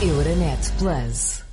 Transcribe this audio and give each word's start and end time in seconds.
Euronet 0.00 0.72
Plus. 0.78 1.47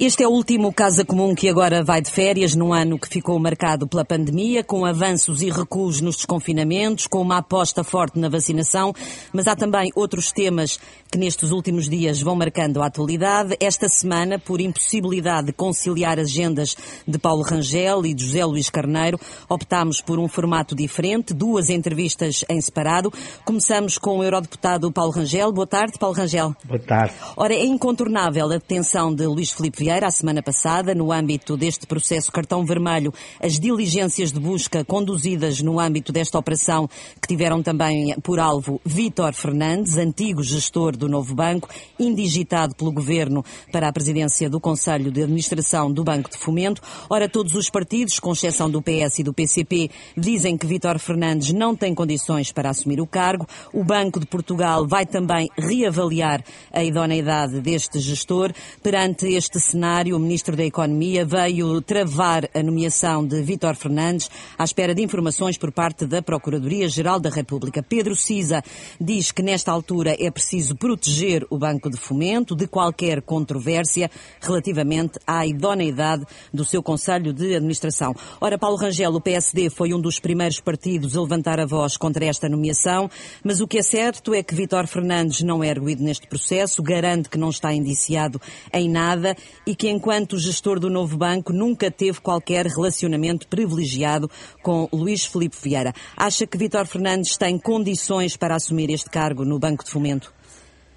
Este 0.00 0.22
é 0.22 0.28
o 0.28 0.30
último 0.30 0.72
Casa 0.72 1.04
Comum 1.04 1.34
que 1.34 1.48
agora 1.48 1.82
vai 1.82 2.00
de 2.00 2.08
férias, 2.08 2.54
num 2.54 2.72
ano 2.72 3.00
que 3.00 3.08
ficou 3.08 3.36
marcado 3.36 3.84
pela 3.84 4.04
pandemia, 4.04 4.62
com 4.62 4.84
avanços 4.84 5.42
e 5.42 5.50
recuos 5.50 6.00
nos 6.00 6.14
desconfinamentos, 6.14 7.08
com 7.08 7.20
uma 7.20 7.38
aposta 7.38 7.82
forte 7.82 8.16
na 8.16 8.28
vacinação, 8.28 8.94
mas 9.32 9.48
há 9.48 9.56
também 9.56 9.90
outros 9.96 10.30
temas 10.30 10.78
que 11.10 11.18
nestes 11.18 11.50
últimos 11.50 11.88
dias 11.88 12.22
vão 12.22 12.36
marcando 12.36 12.80
a 12.80 12.86
atualidade. 12.86 13.56
Esta 13.58 13.88
semana, 13.88 14.38
por 14.38 14.60
impossibilidade 14.60 15.48
de 15.48 15.52
conciliar 15.52 16.20
agendas 16.20 16.76
de 17.04 17.18
Paulo 17.18 17.42
Rangel 17.42 18.06
e 18.06 18.14
de 18.14 18.24
José 18.24 18.44
Luís 18.44 18.70
Carneiro, 18.70 19.18
optámos 19.48 20.00
por 20.00 20.20
um 20.20 20.28
formato 20.28 20.76
diferente, 20.76 21.34
duas 21.34 21.70
entrevistas 21.70 22.44
em 22.48 22.60
separado. 22.60 23.12
Começamos 23.44 23.98
com 23.98 24.18
o 24.18 24.22
eurodeputado 24.22 24.92
Paulo 24.92 25.10
Rangel. 25.10 25.50
Boa 25.50 25.66
tarde, 25.66 25.98
Paulo 25.98 26.14
Rangel. 26.14 26.54
Boa 26.62 26.78
tarde. 26.78 27.14
Ora, 27.36 27.52
é 27.52 27.64
incontornável 27.64 28.46
a 28.46 28.50
detenção 28.50 29.12
de 29.12 29.26
Luís 29.26 29.50
Filipe 29.50 29.87
Vieira 29.88 30.08
a 30.08 30.10
semana 30.10 30.42
passada, 30.42 30.94
no 30.94 31.10
âmbito 31.10 31.56
deste 31.56 31.86
processo 31.86 32.30
cartão 32.30 32.62
vermelho, 32.62 33.10
as 33.40 33.58
diligências 33.58 34.30
de 34.30 34.38
busca 34.38 34.84
conduzidas 34.84 35.62
no 35.62 35.80
âmbito 35.80 36.12
desta 36.12 36.38
operação, 36.38 36.86
que 37.22 37.26
tiveram 37.26 37.62
também 37.62 38.14
por 38.20 38.38
alvo 38.38 38.78
Vítor 38.84 39.32
Fernandes, 39.32 39.96
antigo 39.96 40.42
gestor 40.42 40.94
do 40.94 41.08
Novo 41.08 41.34
Banco, 41.34 41.70
indigitado 41.98 42.74
pelo 42.74 42.92
Governo 42.92 43.42
para 43.72 43.88
a 43.88 43.92
presidência 43.92 44.50
do 44.50 44.60
Conselho 44.60 45.10
de 45.10 45.22
Administração 45.22 45.90
do 45.90 46.04
Banco 46.04 46.28
de 46.28 46.36
Fomento. 46.36 46.82
Ora, 47.08 47.26
todos 47.26 47.54
os 47.54 47.70
partidos, 47.70 48.20
com 48.20 48.32
exceção 48.32 48.70
do 48.70 48.82
PS 48.82 49.20
e 49.20 49.22
do 49.22 49.32
PCP, 49.32 49.90
dizem 50.14 50.58
que 50.58 50.66
Vítor 50.66 50.98
Fernandes 50.98 51.50
não 51.54 51.74
tem 51.74 51.94
condições 51.94 52.52
para 52.52 52.68
assumir 52.68 53.00
o 53.00 53.06
cargo. 53.06 53.46
O 53.72 53.82
Banco 53.82 54.20
de 54.20 54.26
Portugal 54.26 54.86
vai 54.86 55.06
também 55.06 55.48
reavaliar 55.56 56.44
a 56.70 56.84
idoneidade 56.84 57.58
deste 57.62 57.98
gestor 58.00 58.52
perante 58.82 59.26
este 59.26 59.58
cenário 59.68 60.16
o 60.16 60.18
Ministro 60.18 60.56
da 60.56 60.64
Economia 60.64 61.26
veio 61.26 61.82
travar 61.82 62.48
a 62.54 62.62
nomeação 62.62 63.26
de 63.26 63.42
Vítor 63.42 63.74
Fernandes 63.74 64.30
à 64.56 64.64
espera 64.64 64.94
de 64.94 65.02
informações 65.02 65.58
por 65.58 65.70
parte 65.70 66.06
da 66.06 66.22
Procuradoria-Geral 66.22 67.20
da 67.20 67.28
República. 67.28 67.82
Pedro 67.82 68.16
Cisa 68.16 68.62
diz 68.98 69.30
que 69.30 69.42
nesta 69.42 69.70
altura 69.70 70.16
é 70.18 70.30
preciso 70.30 70.74
proteger 70.74 71.46
o 71.50 71.58
Banco 71.58 71.90
de 71.90 71.98
Fomento 71.98 72.56
de 72.56 72.66
qualquer 72.66 73.20
controvérsia 73.20 74.10
relativamente 74.40 75.18
à 75.26 75.46
idoneidade 75.46 76.24
do 76.52 76.64
seu 76.64 76.82
Conselho 76.82 77.34
de 77.34 77.54
Administração. 77.54 78.14
Ora, 78.40 78.56
Paulo 78.56 78.78
Rangel, 78.78 79.14
o 79.14 79.20
PSD 79.20 79.68
foi 79.68 79.92
um 79.92 80.00
dos 80.00 80.18
primeiros 80.18 80.60
partidos 80.60 81.14
a 81.14 81.20
levantar 81.20 81.60
a 81.60 81.66
voz 81.66 81.96
contra 81.98 82.24
esta 82.24 82.48
nomeação, 82.48 83.10
mas 83.44 83.60
o 83.60 83.68
que 83.68 83.78
é 83.78 83.82
certo 83.82 84.32
é 84.32 84.42
que 84.42 84.54
Vítor 84.54 84.86
Fernandes 84.86 85.42
não 85.42 85.62
é 85.62 85.68
erguido 85.68 86.02
neste 86.02 86.26
processo, 86.26 86.82
garante 86.82 87.28
que 87.28 87.36
não 87.36 87.50
está 87.50 87.74
indiciado 87.74 88.40
em 88.72 88.88
nada 88.88 89.36
e 89.68 89.74
que, 89.74 89.90
enquanto 89.90 90.38
gestor 90.38 90.80
do 90.80 90.88
novo 90.88 91.18
banco, 91.18 91.52
nunca 91.52 91.90
teve 91.90 92.22
qualquer 92.22 92.64
relacionamento 92.64 93.46
privilegiado 93.46 94.30
com 94.62 94.88
Luís 94.90 95.26
Filipe 95.26 95.58
Vieira. 95.62 95.92
Acha 96.16 96.46
que 96.46 96.56
Vítor 96.56 96.86
Fernandes 96.86 97.36
tem 97.36 97.58
condições 97.58 98.34
para 98.34 98.54
assumir 98.54 98.88
este 98.88 99.10
cargo 99.10 99.44
no 99.44 99.58
Banco 99.58 99.84
de 99.84 99.90
Fomento? 99.90 100.32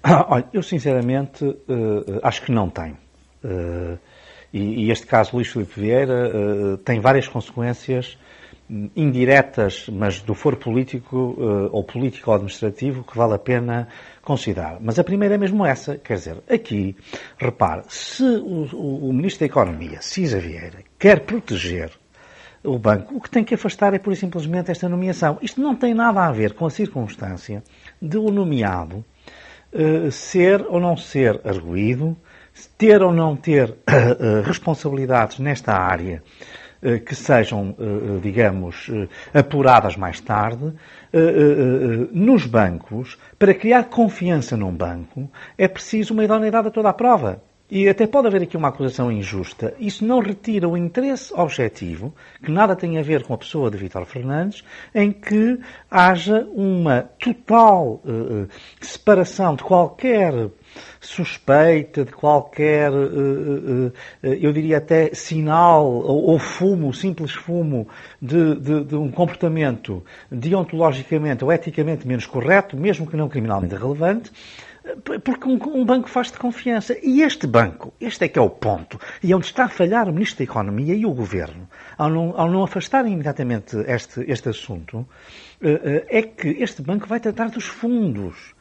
Ah, 0.02 0.26
olha, 0.26 0.48
eu 0.54 0.62
sinceramente 0.62 1.44
uh, 1.44 2.18
acho 2.22 2.40
que 2.40 2.50
não 2.50 2.70
tem. 2.70 2.92
Uh, 3.44 3.98
e, 4.50 4.86
e, 4.86 4.90
este 4.90 5.06
caso, 5.06 5.36
Luís 5.36 5.48
Filipe 5.48 5.78
Vieira, 5.78 6.32
uh, 6.34 6.78
tem 6.78 6.98
várias 6.98 7.28
consequências 7.28 8.16
indiretas, 8.96 9.86
mas 9.88 10.20
do 10.20 10.34
foro 10.34 10.56
político 10.56 11.16
uh, 11.16 11.68
ou 11.72 11.84
político-administrativo 11.84 13.04
que 13.04 13.16
vale 13.16 13.34
a 13.34 13.38
pena 13.38 13.88
considerar. 14.22 14.78
Mas 14.80 14.98
a 14.98 15.04
primeira 15.04 15.34
é 15.34 15.38
mesmo 15.38 15.66
essa, 15.66 15.96
quer 15.96 16.14
dizer, 16.14 16.42
aqui, 16.48 16.96
repare, 17.38 17.82
se 17.88 18.22
o, 18.22 18.68
o, 18.72 19.08
o 19.08 19.12
Ministro 19.12 19.40
da 19.40 19.46
Economia, 19.46 20.00
Cisa 20.00 20.38
Vieira, 20.38 20.78
quer 20.98 21.20
proteger 21.20 21.90
o 22.64 22.78
banco, 22.78 23.16
o 23.16 23.20
que 23.20 23.28
tem 23.28 23.44
que 23.44 23.54
afastar 23.54 23.92
é 23.92 23.98
pura 23.98 24.14
e 24.14 24.18
simplesmente 24.18 24.70
esta 24.70 24.88
nomeação. 24.88 25.38
Isto 25.42 25.60
não 25.60 25.74
tem 25.74 25.92
nada 25.92 26.24
a 26.24 26.30
ver 26.30 26.54
com 26.54 26.64
a 26.64 26.70
circunstância 26.70 27.62
de 28.00 28.16
o 28.16 28.30
nomeado 28.30 29.04
uh, 29.72 30.10
ser 30.10 30.64
ou 30.68 30.80
não 30.80 30.96
ser 30.96 31.40
arguído, 31.44 32.16
ter 32.78 33.02
ou 33.02 33.12
não 33.12 33.34
ter 33.34 33.70
uh, 33.70 34.42
responsabilidades 34.46 35.38
nesta 35.40 35.74
área 35.74 36.22
eh, 36.22 36.61
que 37.06 37.14
sejam, 37.14 37.76
eh, 37.78 37.84
eh, 37.84 38.20
digamos, 38.20 38.90
apuradas 39.32 39.96
mais 39.96 40.20
tarde, 40.20 40.72
nos 42.10 42.46
bancos, 42.46 43.18
para 43.38 43.54
criar 43.54 43.84
confiança 43.84 44.56
num 44.56 44.72
banco, 44.72 45.30
é 45.56 45.68
preciso 45.68 46.12
uma 46.12 46.24
idoneidade 46.24 46.68
a 46.68 46.70
toda 46.70 46.88
a 46.88 46.92
prova. 46.92 47.40
E 47.74 47.88
até 47.88 48.06
pode 48.06 48.26
haver 48.26 48.42
aqui 48.42 48.54
uma 48.54 48.68
acusação 48.68 49.10
injusta. 49.10 49.72
Isso 49.80 50.04
não 50.04 50.18
retira 50.18 50.68
o 50.68 50.76
interesse 50.76 51.32
objetivo, 51.32 52.14
que 52.44 52.50
nada 52.52 52.76
tem 52.76 52.98
a 52.98 53.02
ver 53.02 53.22
com 53.22 53.32
a 53.32 53.38
pessoa 53.38 53.70
de 53.70 53.78
Vítor 53.78 54.04
Fernandes, 54.04 54.62
em 54.94 55.10
que 55.10 55.58
haja 55.90 56.46
uma 56.54 57.08
total 57.18 58.02
uh, 58.04 58.46
separação 58.78 59.56
de 59.56 59.64
qualquer 59.64 60.50
suspeita 61.00 62.04
de 62.04 62.12
qualquer, 62.12 62.90
eh, 62.92 64.38
eu 64.40 64.52
diria 64.52 64.78
até 64.78 65.12
sinal 65.12 65.84
ou 65.84 66.38
fumo, 66.38 66.94
simples 66.94 67.32
fumo 67.32 67.88
de, 68.20 68.54
de, 68.54 68.84
de 68.84 68.96
um 68.96 69.10
comportamento 69.10 70.02
deontologicamente 70.30 71.44
ou 71.44 71.52
eticamente 71.52 72.06
menos 72.06 72.24
correto, 72.24 72.76
mesmo 72.76 73.06
que 73.06 73.16
não 73.16 73.28
criminalmente 73.28 73.74
relevante, 73.74 74.32
porque 75.24 75.48
um, 75.48 75.58
um, 75.80 75.84
banco 75.84 76.08
faz 76.08 76.30
de 76.30 76.38
confiança. 76.38 76.96
E 77.02 77.22
este 77.22 77.46
banco, 77.46 77.92
este 78.00 78.24
é 78.24 78.28
que 78.28 78.38
é 78.38 78.42
o 78.42 78.50
ponto, 78.50 78.98
e 79.22 79.32
onde 79.34 79.46
está 79.46 79.64
a 79.64 79.68
falhar 79.68 80.08
o 80.08 80.12
Ministro 80.12 80.38
da 80.38 80.44
Economia 80.44 80.94
e 80.94 81.06
o 81.06 81.12
Governo, 81.12 81.68
ao 81.96 82.10
não, 82.10 82.34
ao 82.36 82.50
não 82.50 82.64
afastarem 82.64 83.12
imediatamente 83.12 83.76
este, 83.86 84.24
este 84.28 84.48
assunto, 84.48 85.06
é 85.60 86.22
que 86.22 86.48
este 86.60 86.82
banco 86.82 87.06
vai 87.06 87.20
tratar 87.20 87.48
dos 87.48 87.66
fundos 87.66 88.54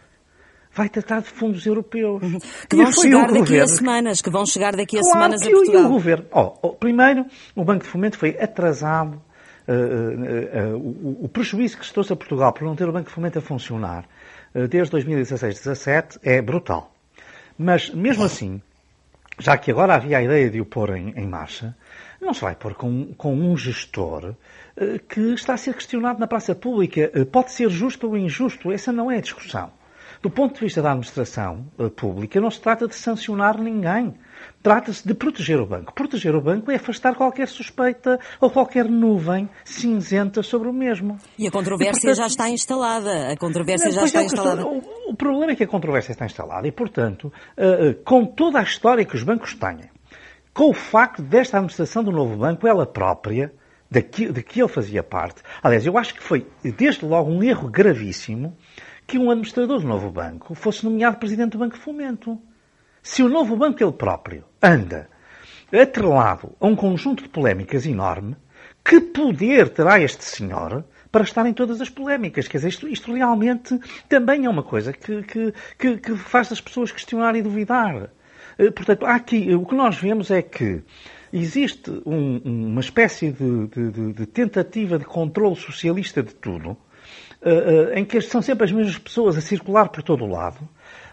vai 0.73 0.89
tratar 0.89 1.21
de 1.21 1.29
fundos 1.29 1.65
europeus. 1.65 2.23
Uhum. 2.23 2.39
Que 2.69 2.75
vão 2.77 2.91
chegar 2.91 3.27
daqui 3.27 3.39
governo, 3.39 3.63
a 3.63 3.67
semanas, 3.67 4.21
que 4.21 4.29
vão 4.29 4.45
chegar 4.45 4.75
daqui 4.75 4.97
a 4.97 5.01
claro, 5.01 5.13
semanas 5.13 5.41
a 5.41 5.49
Portugal. 5.49 5.81
E 5.81 5.85
o 5.85 5.89
governo, 5.89 6.25
oh, 6.31 6.53
oh, 6.61 6.69
primeiro, 6.69 7.25
o 7.55 7.63
Banco 7.63 7.83
de 7.83 7.89
Fomento 7.89 8.17
foi 8.17 8.37
atrasado, 8.39 9.21
uh, 9.67 9.73
uh, 9.73 10.75
uh, 10.75 11.17
o, 11.21 11.25
o, 11.25 11.29
prejuízo 11.29 11.77
que 11.77 11.85
se 11.85 11.93
trouxe 11.93 12.13
a 12.13 12.15
Portugal 12.15 12.53
por 12.53 12.63
não 12.63 12.75
ter 12.75 12.87
o 12.87 12.91
Banco 12.91 13.09
de 13.09 13.13
Fomento 13.13 13.39
a 13.39 13.41
funcionar 13.41 14.05
desde 14.69 14.95
2016-17 14.97 16.19
é 16.23 16.41
brutal. 16.41 16.93
Mas, 17.57 17.89
mesmo 17.89 18.23
assim, 18.23 18.61
já 19.39 19.57
que 19.57 19.71
agora 19.71 19.95
havia 19.95 20.17
a 20.17 20.23
ideia 20.23 20.49
de 20.49 20.59
o 20.61 20.65
pôr 20.65 20.95
em, 20.95 21.13
em 21.15 21.27
marcha, 21.27 21.75
não 22.19 22.33
se 22.33 22.41
vai 22.41 22.55
pôr 22.55 22.75
com, 22.75 23.13
com 23.13 23.33
um 23.33 23.57
gestor 23.57 24.35
que 25.09 25.19
está 25.33 25.53
a 25.53 25.57
ser 25.57 25.73
questionado 25.73 26.19
na 26.19 26.27
praça 26.27 26.55
pública. 26.55 27.11
Pode 27.31 27.51
ser 27.51 27.69
justo 27.69 28.07
ou 28.07 28.17
injusto, 28.17 28.71
essa 28.71 28.91
não 28.91 29.11
é 29.11 29.17
a 29.17 29.21
discussão. 29.21 29.71
Do 30.21 30.29
ponto 30.29 30.53
de 30.53 30.61
vista 30.61 30.81
da 30.81 30.91
administração 30.91 31.65
uh, 31.79 31.89
pública, 31.89 32.39
não 32.39 32.51
se 32.51 32.61
trata 32.61 32.87
de 32.87 32.93
sancionar 32.93 33.59
ninguém. 33.59 34.13
Trata-se 34.61 35.07
de 35.07 35.13
proteger 35.13 35.59
o 35.59 35.65
banco. 35.65 35.93
Proteger 35.93 36.35
o 36.35 36.41
banco 36.41 36.71
é 36.71 36.75
afastar 36.75 37.15
qualquer 37.15 37.47
suspeita 37.47 38.19
ou 38.39 38.49
qualquer 38.49 38.85
nuvem 38.85 39.49
cinzenta 39.65 40.43
sobre 40.43 40.69
o 40.69 40.73
mesmo. 40.73 41.17
E 41.37 41.47
a 41.47 41.51
controvérsia 41.51 41.97
e, 41.97 42.01
portanto, 42.01 42.17
já 42.17 42.27
está 42.27 42.49
instalada. 42.49 43.31
A 43.31 43.37
controvérsia 43.37 43.87
não, 43.87 43.95
já 43.95 44.03
está 44.03 44.21
é, 44.21 44.25
instalada. 44.25 44.65
O, 44.65 44.81
o, 45.09 45.15
problema 45.15 45.51
é 45.51 45.55
que 45.55 45.63
a 45.63 45.67
controvérsia 45.67 46.11
está 46.11 46.25
instalada 46.25 46.67
e, 46.67 46.71
portanto, 46.71 47.33
uh, 47.57 47.93
com 48.03 48.25
toda 48.25 48.59
a 48.59 48.63
história 48.63 49.03
que 49.03 49.15
os 49.15 49.23
bancos 49.23 49.55
têm, 49.55 49.89
com 50.53 50.69
o 50.69 50.73
facto 50.73 51.21
desta 51.21 51.57
administração 51.57 52.03
do 52.03 52.11
novo 52.11 52.35
banco, 52.35 52.67
ela 52.67 52.85
própria, 52.85 53.53
de 53.89 54.01
que, 54.01 54.31
de 54.31 54.43
que 54.43 54.61
ele 54.61 54.69
fazia 54.69 55.03
parte, 55.03 55.41
aliás, 55.61 55.85
eu 55.85 55.97
acho 55.97 56.13
que 56.13 56.23
foi 56.23 56.47
desde 56.63 57.05
logo 57.05 57.29
um 57.31 57.43
erro 57.43 57.69
gravíssimo 57.69 58.55
que 59.05 59.17
um 59.17 59.29
administrador 59.29 59.79
do 59.79 59.87
novo 59.87 60.09
banco 60.09 60.55
fosse 60.55 60.85
nomeado 60.85 61.17
presidente 61.17 61.51
do 61.51 61.57
Banco 61.57 61.75
de 61.75 61.81
Fomento. 61.81 62.39
Se 63.03 63.23
o 63.23 63.29
novo 63.29 63.55
banco 63.55 63.83
ele 63.83 63.91
próprio 63.91 64.43
anda 64.61 65.09
atrelado 65.71 66.55
a 66.59 66.67
um 66.67 66.75
conjunto 66.75 67.23
de 67.23 67.29
polémicas 67.29 67.85
enorme, 67.85 68.35
que 68.83 68.99
poder 68.99 69.69
terá 69.69 69.99
este 69.99 70.23
senhor 70.23 70.83
para 71.11 71.23
estar 71.23 71.45
em 71.45 71.53
todas 71.53 71.81
as 71.81 71.89
polémicas? 71.89 72.47
Quer 72.47 72.57
dizer, 72.57 72.69
isto, 72.69 72.87
isto 72.87 73.13
realmente 73.13 73.79
também 74.07 74.45
é 74.45 74.49
uma 74.49 74.63
coisa 74.63 74.93
que, 74.93 75.23
que, 75.23 75.53
que, 75.77 75.97
que 75.97 76.15
faz 76.15 76.51
as 76.51 76.61
pessoas 76.61 76.91
questionar 76.91 77.35
e 77.35 77.41
duvidar. 77.41 78.09
Eh, 78.57 78.71
portanto, 78.71 79.05
aqui, 79.05 79.53
o 79.55 79.65
que 79.65 79.75
nós 79.75 79.97
vemos 79.97 80.31
é 80.31 80.41
que 80.41 80.83
existe 81.33 81.89
um, 82.05 82.37
uma 82.43 82.81
espécie 82.81 83.31
de, 83.31 83.67
de, 83.67 84.13
de, 84.13 84.25
tentativa 84.25 84.97
de 84.97 85.05
controle 85.05 85.55
socialista 85.55 86.21
de 86.21 86.35
tudo, 86.35 86.71
uh, 86.71 87.93
em 87.95 88.03
que 88.03 88.19
são 88.21 88.41
sempre 88.41 88.65
as 88.65 88.71
mesmas 88.71 88.97
pessoas 88.97 89.37
a 89.37 89.41
circular 89.41 89.89
por 89.89 90.03
todo 90.03 90.25
o 90.25 90.27
lado. 90.27 90.67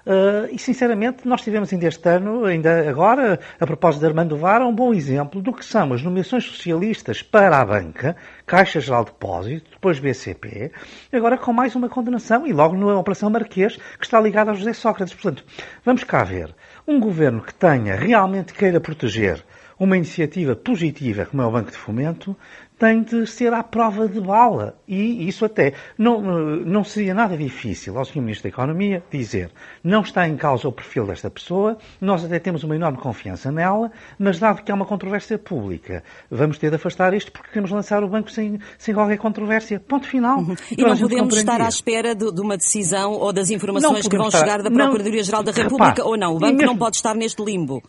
Uh, 0.08 0.48
e, 0.50 0.58
sinceramente, 0.58 1.28
nós 1.28 1.42
tivemos 1.42 1.70
ainda 1.70 1.86
este 1.86 2.08
ano, 2.08 2.46
ainda 2.46 2.88
agora, 2.88 3.38
a 3.60 3.66
propósito 3.66 4.00
de 4.00 4.06
Armando 4.06 4.38
Vara, 4.38 4.66
um 4.66 4.74
bom 4.74 4.94
exemplo 4.94 5.42
do 5.42 5.52
que 5.52 5.62
são 5.62 5.92
as 5.92 6.02
nomeações 6.02 6.44
socialistas 6.44 7.20
para 7.20 7.60
a 7.60 7.66
banca, 7.66 8.16
Caixa 8.46 8.80
Geral 8.80 9.04
de 9.04 9.10
Depósito, 9.10 9.70
depois 9.72 9.98
BCP, 9.98 10.72
agora 11.12 11.36
com 11.36 11.52
mais 11.52 11.76
uma 11.76 11.90
condenação 11.90 12.46
e 12.46 12.54
logo 12.54 12.74
na 12.74 12.98
Operação 12.98 13.28
Marquês, 13.28 13.76
que 13.76 14.06
está 14.06 14.18
ligada 14.18 14.50
a 14.50 14.54
José 14.54 14.72
Sócrates. 14.72 15.12
Portanto, 15.12 15.44
vamos 15.84 16.04
cá 16.04 16.24
ver. 16.24 16.54
Um 16.86 16.98
governo 16.98 17.42
que 17.42 17.52
tenha, 17.52 17.94
realmente 17.94 18.54
queira 18.54 18.80
proteger 18.80 19.44
uma 19.78 19.96
iniciativa 19.96 20.56
positiva 20.56 21.26
como 21.26 21.42
é 21.42 21.46
o 21.46 21.50
Banco 21.50 21.70
de 21.70 21.76
Fomento, 21.76 22.36
tem 22.78 23.02
de 23.02 23.26
ser 23.26 23.52
à 23.52 23.62
prova 23.62 24.08
de 24.08 24.20
bala. 24.20 24.78
E 24.86 25.28
isso 25.28 25.44
até 25.44 25.74
não, 25.98 26.22
não 26.22 26.84
seria 26.84 27.12
nada 27.12 27.36
difícil 27.36 27.98
ao 27.98 28.04
Sr. 28.04 28.20
Ministro 28.20 28.44
da 28.44 28.48
Economia 28.50 29.02
dizer 29.10 29.50
não 29.82 30.02
está 30.02 30.28
em 30.28 30.36
causa 30.36 30.68
o 30.68 30.72
perfil 30.72 31.06
desta 31.06 31.28
pessoa, 31.28 31.76
nós 32.00 32.24
até 32.24 32.38
temos 32.38 32.62
uma 32.62 32.76
enorme 32.76 32.98
confiança 32.98 33.50
nela, 33.50 33.90
mas 34.18 34.38
dado 34.38 34.62
que 34.62 34.70
há 34.70 34.74
uma 34.74 34.86
controvérsia 34.86 35.36
pública, 35.38 36.04
vamos 36.30 36.58
ter 36.58 36.70
de 36.70 36.76
afastar 36.76 37.12
isto 37.14 37.32
porque 37.32 37.48
queremos 37.48 37.70
lançar 37.70 38.04
o 38.04 38.08
banco 38.08 38.30
sem, 38.30 38.60
sem 38.78 38.94
qualquer 38.94 39.18
controvérsia. 39.18 39.80
Ponto 39.80 40.06
final. 40.06 40.38
Uhum. 40.38 40.54
E 40.76 40.82
não 40.82 40.96
podemos 40.96 41.36
estar 41.36 41.60
à 41.60 41.68
espera 41.68 42.14
de, 42.14 42.32
de, 42.32 42.40
uma 42.40 42.56
decisão 42.56 43.12
ou 43.12 43.32
das 43.32 43.50
informações 43.50 44.06
que 44.06 44.16
vão 44.16 44.28
estar... 44.28 44.38
chegar 44.38 44.62
da 44.62 44.70
Procuradoria-Geral 44.70 45.42
da 45.42 45.52
República 45.52 45.88
Repare, 45.88 46.08
ou 46.08 46.16
não. 46.16 46.36
O 46.36 46.38
banco 46.38 46.56
mesmo... 46.56 46.72
não 46.72 46.78
pode 46.78 46.96
estar 46.96 47.14
neste 47.14 47.42
limbo. 47.42 47.82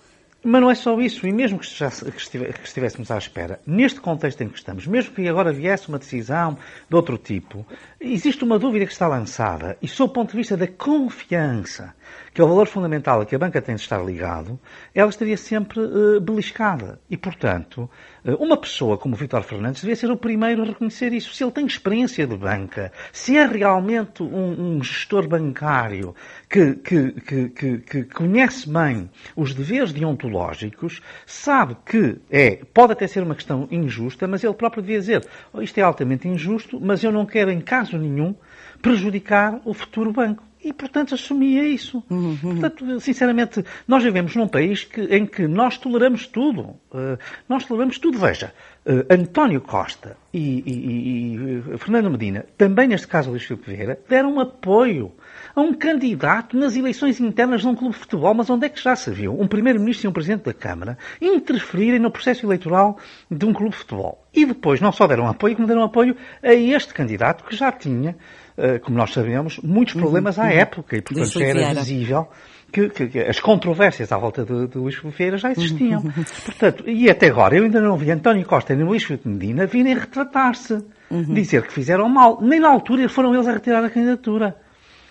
Mas 0.44 0.62
não 0.62 0.72
é 0.72 0.76
só 0.76 1.00
isso, 1.02 1.28
e 1.28 1.34
mesmo 1.34 1.60
que, 1.60 1.66
estivéssemos 1.66 3.12
à 3.12 3.18
espera, 3.18 3.60
neste 3.68 4.00
contexto 4.00 4.42
em 4.42 4.48
que 4.48 4.58
estamos, 4.58 4.88
mesmo 4.88 5.14
que 5.14 5.28
agora 5.28 5.52
viesse 5.52 5.90
uma 5.90 6.00
decisão 6.00 6.58
de 6.90 6.96
outro 6.96 7.18
tipo, 7.18 7.66
existe 8.00 8.44
uma 8.44 8.58
dúvida 8.58 8.86
que 8.86 8.92
está 8.92 9.08
lançada, 9.08 9.78
e 9.82 9.88
sob 9.88 10.12
o 10.12 10.14
ponto 10.14 10.32
de 10.32 10.38
vista 10.38 10.56
da 10.56 10.68
confiança 10.68 11.94
que 12.34 12.42
é 12.42 12.44
o 12.44 12.48
valor 12.48 12.68
fundamental 12.68 13.22
a 13.22 13.26
que 13.26 13.36
a 13.36 13.40
banca 13.40 13.62
tem 13.62 13.76
de 13.76 13.82
estar 13.82 14.04
ligado, 14.04 14.60
ela 14.94 15.10
estaria 15.10 15.38
sempre 15.38 15.80
uh, 15.80 16.22
beliscada. 16.22 17.00
E, 17.10 17.18
portanto, 17.18 17.90
uh, 18.24 18.36
uma 18.36 18.58
pessoa 18.58 18.98
como 18.98 19.16
o 19.16 19.18
Vítor 19.18 19.44
Fernandes 19.44 19.82
devia 19.82 19.96
ser 19.96 20.12
o 20.12 20.18
primeiro 20.18 20.62
a 20.62 20.66
reconhecer 20.66 21.14
isso. 21.14 21.34
Se 21.34 21.44
ele 21.44 21.52
tem 21.52 21.66
experiência 21.66 22.26
de 22.28 22.38
banca, 22.38 22.92
se 23.12 23.38
é 23.38 23.46
realmente 23.46 24.24
um, 24.24 24.78
um 24.78 24.84
gestor 24.84 25.28
bancário 25.28 26.16
que, 26.50 26.76
que, 26.76 27.12
que, 27.50 27.78
que, 27.80 28.04
conhece 28.04 28.70
bem 28.70 29.10
os 29.36 29.54
deveres 29.54 29.92
deontológicos, 29.92 31.02
sabe 31.26 31.76
que 31.86 32.20
é, 32.30 32.64
pode 32.74 32.94
até 32.94 33.08
ser 33.08 33.24
uma 33.24 33.36
questão 33.36 33.68
injusta, 33.72 34.28
mas 34.28 34.44
ele 34.44 34.54
próprio 34.54 34.82
devia 34.82 35.00
dizer, 35.00 35.28
oh, 35.54 35.62
isto 35.62 35.78
é 35.78 35.82
altamente 35.82 36.28
injusto, 36.28 36.80
mas 36.80 37.04
eu 37.04 37.12
não 37.12 37.26
quero 37.26 37.52
em 37.52 37.62
caso 37.62 37.89
nenhum 37.98 38.36
prejudicar 38.82 39.60
o 39.66 39.74
futuro 39.74 40.12
banco 40.12 40.44
e, 40.64 40.74
portanto, 40.74 41.16
assumia 41.16 41.66
isso. 41.66 42.04
Uhum. 42.10 42.38
Portanto, 42.42 43.00
sinceramente, 43.00 43.64
nós 43.88 44.04
vivemos 44.04 44.36
num 44.36 44.48
país 44.48 44.84
que, 44.84 45.02
em 45.04 45.26
que 45.26 45.48
nós 45.48 45.78
toleramos 45.78 46.28
tudo. 46.28 46.76
Uh, 46.92 47.18
nós 47.48 47.66
toleramos 47.66 47.98
tudo. 47.98 48.18
Veja, 48.18 48.54
uh, 48.86 49.06
António 49.10 49.62
Costa 49.62 50.18
e, 50.34 50.40
e, 50.40 50.74
e, 50.74 51.74
e, 51.76 51.78
Fernando 51.78 52.10
Medina, 52.10 52.46
também 52.58 52.90
neste 52.90 53.08
caso 53.08 53.30
Luís 53.30 53.44
Filipe 53.44 53.74
Vieira, 53.74 54.00
deram 54.10 54.38
apoio 54.40 55.14
a 55.56 55.62
um 55.62 55.74
candidato 55.74 56.58
nas 56.58 56.76
eleições 56.76 57.22
internas 57.22 57.62
de 57.62 57.68
um 57.68 57.76
clube 57.76 57.94
de 57.94 58.02
futebol. 58.02 58.34
Mas 58.34 58.50
onde 58.50 58.66
é 58.66 58.70
que 58.70 58.84
já 58.84 58.98
se 58.98 59.10
viu 59.12 59.40
um 59.40 59.48
primeiro-ministro 59.48 60.08
e 60.08 60.10
um 60.10 60.14
presidente 60.14 60.44
da 60.44 60.54
Câmara 60.54 60.98
interferirem 61.22 62.00
no 62.00 62.12
processo 62.12 62.46
eleitoral 62.46 62.98
de 63.32 63.46
um 63.46 63.54
clube 63.54 63.72
de 63.72 63.78
futebol? 63.78 64.26
E 64.34 64.46
depois 64.46 64.82
não 64.82 64.92
só 64.92 65.08
deram 65.08 65.28
apoio, 65.28 65.56
como 65.56 65.68
deram 65.68 65.84
apoio 65.84 66.18
a 66.44 66.54
este 66.54 66.94
candidato 66.94 67.46
que 67.46 67.56
já 67.56 67.72
tinha 67.72 68.10
eh, 68.10 68.49
como 68.80 68.98
nós 68.98 69.12
sabemos, 69.14 69.60
muitos 69.64 69.96
uhum, 69.96 70.02
problemas 70.02 70.38
uhum, 70.38 70.44
à 70.44 70.48
uhum. 70.48 70.54
época 70.54 70.98
e, 70.98 71.02
portanto, 71.02 71.40
já 71.40 71.46
era 71.46 71.74
visível 71.74 72.28
que, 72.72 72.90
que, 72.90 73.08
que, 73.08 73.20
as 73.20 73.40
controvérsias 73.40 74.12
à 74.12 74.18
volta 74.18 74.44
de, 74.46 74.68
de 74.68 74.78
Luís 74.78 74.96
Filipe 74.96 75.18
Vieira 75.18 75.38
já 75.38 75.52
existiam. 75.52 76.02
Uhum, 76.02 76.26
portanto, 76.46 76.84
e 76.88 77.10
até 77.10 77.28
agora, 77.28 77.56
eu 77.56 77.64
ainda 77.64 77.82
não 77.82 77.98
vi 77.98 78.12
António 78.12 78.46
Costa 78.46 78.76
nem 78.76 78.86
Luís 78.86 79.04
Filipe 79.04 79.28
Medina 79.28 79.66
virem 79.66 79.96
retratar-se, 79.96 80.74
uhum. 81.10 81.34
dizer 81.34 81.64
que 81.64 81.74
fizeram 81.74 82.08
mal. 82.10 82.40
Nem 82.42 82.60
na 82.60 82.70
altura 82.70 83.08
foram 83.10 83.34
eles 83.34 83.48
a 83.48 83.54
retirar 83.54 83.84
a 83.84 83.90
candidatura 83.90 84.56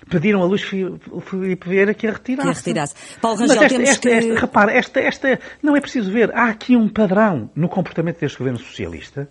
pediram 0.09 0.43
a 0.43 0.47
Luís 0.47 0.63
Filipe 0.63 1.69
Vieira 1.69 1.93
que 1.93 2.07
a 2.07 2.13
retirasse. 2.13 2.49
Que 2.49 2.49
a 2.49 2.57
retirasse. 2.57 2.95
Paulo 3.21 3.39
Rangel, 3.39 3.63
esta, 3.63 3.69
temos 3.69 3.91
esta, 3.91 4.09
que... 4.09 4.15
Esta, 4.15 4.41
repara, 4.41 4.73
esta, 4.73 5.01
esta, 5.01 5.41
não 5.63 5.77
é 5.77 5.81
preciso 5.81 6.11
ver. 6.11 6.35
Há 6.35 6.49
aqui 6.49 6.77
um 6.77 6.89
padrão 6.89 7.51
no 7.55 7.69
comportamento 7.69 8.21
deste 8.21 8.39
governo 8.39 8.59
socialista 8.59 9.29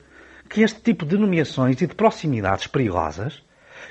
que 0.50 0.62
este 0.62 0.80
tipo 0.81 1.06
de 1.06 1.18
nomeações 1.18 1.81
e 1.81 1.88
de 1.88 1.96
proximidades 1.96 2.68
perigosas 2.68 3.42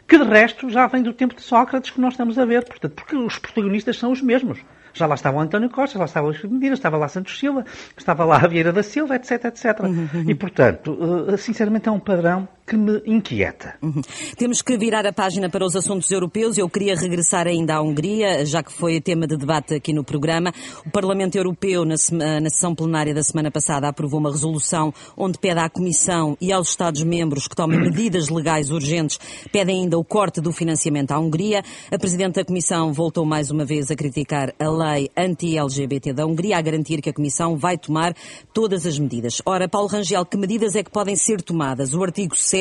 que 0.06 0.18
de 0.18 0.24
resto 0.24 0.68
já 0.70 0.86
vem 0.86 1.02
do 1.02 1.12
tempo 1.12 1.34
de 1.34 1.42
Sócrates 1.42 1.90
que 1.90 2.00
nós 2.00 2.14
estamos 2.14 2.38
a 2.38 2.44
ver, 2.44 2.64
portanto, 2.64 2.94
porque 2.94 3.16
os 3.16 3.38
protagonistas 3.38 3.98
são 3.98 4.12
os 4.12 4.22
mesmos. 4.22 4.58
Já 4.92 5.06
lá 5.06 5.14
estava 5.14 5.36
o 5.36 5.40
António 5.40 5.68
Costa, 5.68 5.94
já 5.94 5.98
lá 6.00 6.04
estava 6.06 6.26
o 6.26 6.30
Luís 6.30 6.42
Medina, 6.44 6.74
estava 6.74 6.96
lá 6.96 7.06
Santos 7.06 7.38
Silva, 7.38 7.64
estava 7.96 8.24
lá 8.24 8.36
a 8.36 8.46
Vieira 8.46 8.72
da 8.72 8.82
Silva, 8.82 9.16
etc, 9.16 9.44
etc. 9.44 9.80
Uhum, 9.80 10.08
uhum. 10.12 10.24
E, 10.30 10.34
portanto, 10.34 10.98
eh, 11.28 11.36
sinceramente 11.36 11.88
é 11.88 11.92
um 11.92 12.00
padrão 12.00 12.48
que 12.66 12.76
me 12.76 13.00
inquieta. 13.06 13.76
Uhum. 13.80 14.02
Temos 14.36 14.60
que 14.60 14.76
virar 14.76 15.06
a 15.06 15.12
página 15.12 15.48
para 15.48 15.64
os 15.64 15.76
assuntos 15.76 16.10
europeus. 16.10 16.58
Eu 16.58 16.68
queria 16.68 16.96
regressar 16.96 17.46
ainda 17.46 17.76
à 17.76 17.80
Hungria, 17.80 18.44
já 18.44 18.60
que 18.62 18.72
foi 18.72 19.00
tema 19.00 19.26
de 19.26 19.36
debate 19.36 19.74
aqui 19.74 19.92
no 19.92 20.02
programa. 20.02 20.52
O 20.84 20.90
Parlamento 20.90 21.36
Europeu, 21.36 21.84
na, 21.84 21.94
na 22.40 22.50
sessão 22.50 22.74
plenária 22.74 23.14
da 23.14 23.22
semana 23.22 23.52
passada, 23.52 23.86
aprovou 23.86 24.18
uma 24.18 24.32
resolução 24.32 24.92
onde 25.16 25.38
pede 25.38 25.60
à 25.60 25.68
Comissão 25.68 26.36
e 26.40 26.52
aos 26.52 26.70
Estados-membros 26.70 27.46
que 27.46 27.54
tomem 27.54 27.78
medidas 27.78 28.28
legais 28.28 28.70
urgentes, 28.72 29.18
pede 29.52 29.70
ainda 29.70 29.96
o 29.96 30.04
corte 30.04 30.40
do 30.40 30.50
financiamento 30.50 31.12
à 31.12 31.20
Hungria. 31.20 31.62
A 31.90 31.98
Presidente 31.98 32.34
da 32.34 32.44
Comissão 32.44 32.92
voltou 32.92 33.24
mais 33.24 33.48
uma 33.48 33.64
vez 33.64 33.92
a 33.92 33.94
criticar 33.94 34.52
a 34.58 34.68
lei 34.68 35.08
anti-LGBT 35.16 36.12
da 36.12 36.26
Hungria, 36.26 36.58
a 36.58 36.62
garantir 36.62 37.00
que 37.00 37.10
a 37.10 37.14
Comissão 37.14 37.56
vai 37.56 37.78
tomar 37.78 38.12
todas 38.52 38.84
as 38.86 38.98
medidas. 38.98 39.40
Ora, 39.46 39.68
Paulo 39.68 39.86
Rangel, 39.86 40.26
que 40.26 40.36
medidas 40.36 40.74
é 40.74 40.82
que 40.82 40.90
podem 40.90 41.14
ser 41.14 41.40
tomadas? 41.40 41.94
O 41.94 42.02
artigo 42.02 42.34
7 42.34 42.55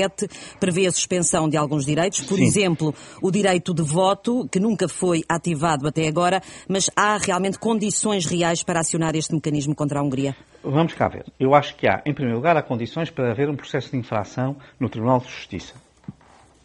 prevê 0.60 0.88
a 0.88 0.92
suspensão 0.92 1.48
de 1.48 1.58
alguns 1.58 1.86
direitos, 1.86 2.22
por 2.22 2.38
Sim. 2.38 2.44
exemplo, 2.44 2.94
o 3.22 3.32
direito 3.32 3.74
de 3.74 3.82
voto, 3.82 4.48
que 4.52 4.60
nunca 4.60 4.88
foi 4.88 5.24
ativado 5.30 5.88
até 5.88 6.08
agora, 6.08 6.42
mas 6.68 6.90
há 6.96 7.18
realmente 7.18 7.60
condições 7.60 8.26
reais 8.26 8.64
para 8.64 8.80
acionar 8.80 9.16
este 9.16 9.34
mecanismo 9.34 9.76
contra 9.76 10.00
a 10.00 10.04
Hungria? 10.04 10.36
Vamos 10.64 10.94
cá 10.94 11.08
ver. 11.08 11.26
Eu 11.40 11.54
acho 11.54 11.76
que 11.76 11.88
há, 11.88 12.02
em 12.06 12.14
primeiro 12.14 12.38
lugar, 12.38 12.58
há 12.58 12.62
condições 12.62 13.10
para 13.10 13.32
haver 13.32 13.50
um 13.50 13.56
processo 13.56 13.92
de 13.92 13.98
infração 13.98 14.56
no 14.80 14.90
Tribunal 14.90 15.20
de 15.20 15.28
Justiça. 15.28 15.76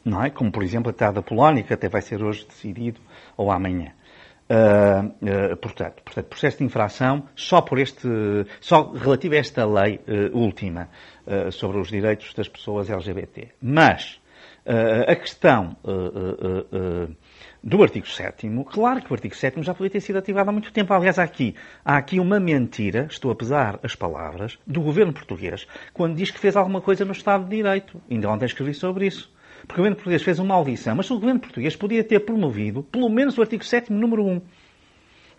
Não 0.05 0.25
é? 0.25 0.31
Como, 0.31 0.51
por 0.51 0.63
exemplo, 0.63 0.91
até 0.91 1.05
a 1.05 1.11
da 1.11 1.21
Polónia, 1.21 1.63
que 1.63 1.75
até 1.75 1.89
vai 1.89 2.01
ser 2.01 2.23
hoje 2.23 2.47
decidido, 2.49 3.01
ou 3.37 3.51
amanhã. 3.53 3.93
Uh, 4.51 5.53
uh, 5.53 5.57
portanto, 5.59 6.03
portanto, 6.03 6.27
processo 6.27 6.59
de 6.59 6.65
infração 6.65 7.29
só 7.37 7.61
por 7.61 7.79
este, 7.79 8.09
só 8.61 8.91
relativo 8.91 9.37
a 9.37 9.39
esta 9.39 9.65
lei 9.65 10.01
uh, 10.09 10.37
última 10.37 10.89
sobre 11.53 11.79
os 11.79 11.89
direitos 11.89 12.35
das 12.35 12.49
pessoas 12.49 12.91
LGBT. 12.91 13.51
Mas 13.63 14.21
a 15.07 15.15
questão 15.15 15.77
do 17.63 17.83
artigo 17.85 18.09
7 18.09 18.51
claro 18.69 19.01
que 19.01 19.13
o 19.13 19.15
artigo 19.15 19.37
7 19.37 19.63
já 19.63 19.73
podia 19.73 19.91
ter 19.91 20.01
sido 20.01 20.19
ativado 20.19 20.51
há 20.51 20.53
muito 20.53 20.73
tempo. 20.73 20.93
Aliás, 20.93 21.21
há 21.21 21.23
aqui, 21.23 21.55
há 21.85 21.99
aqui 21.99 22.19
uma 22.19 22.41
mentira, 22.41 23.07
estou 23.09 23.31
a 23.31 23.37
pesar 23.37 23.79
as 23.85 23.95
palavras, 23.95 24.59
do 24.67 24.81
governo 24.81 25.13
português, 25.13 25.69
quando 25.93 26.17
diz 26.17 26.33
que 26.33 26.41
fez 26.41 26.57
alguma 26.57 26.81
coisa 26.81 27.05
no 27.05 27.13
Estado 27.13 27.45
de 27.45 27.51
Direito. 27.51 28.03
Ainda 28.11 28.29
ontem 28.29 28.47
escrevi 28.47 28.75
sobre 28.75 29.07
isso 29.07 29.33
porque 29.67 29.75
o 29.75 29.77
governo 29.77 29.97
português 29.97 30.23
fez 30.23 30.39
uma 30.39 30.55
audição, 30.55 30.95
mas 30.95 31.11
o 31.11 31.19
governo 31.19 31.41
português 31.41 31.77
podia 31.77 32.05
ter 32.05 32.21
promovido 32.21 32.83
pelo 32.83 33.09
menos 33.09 33.37
o 33.39 33.41
artigo 33.41 33.65
7 33.65 33.93
número 33.93 34.25
1, 34.27 34.41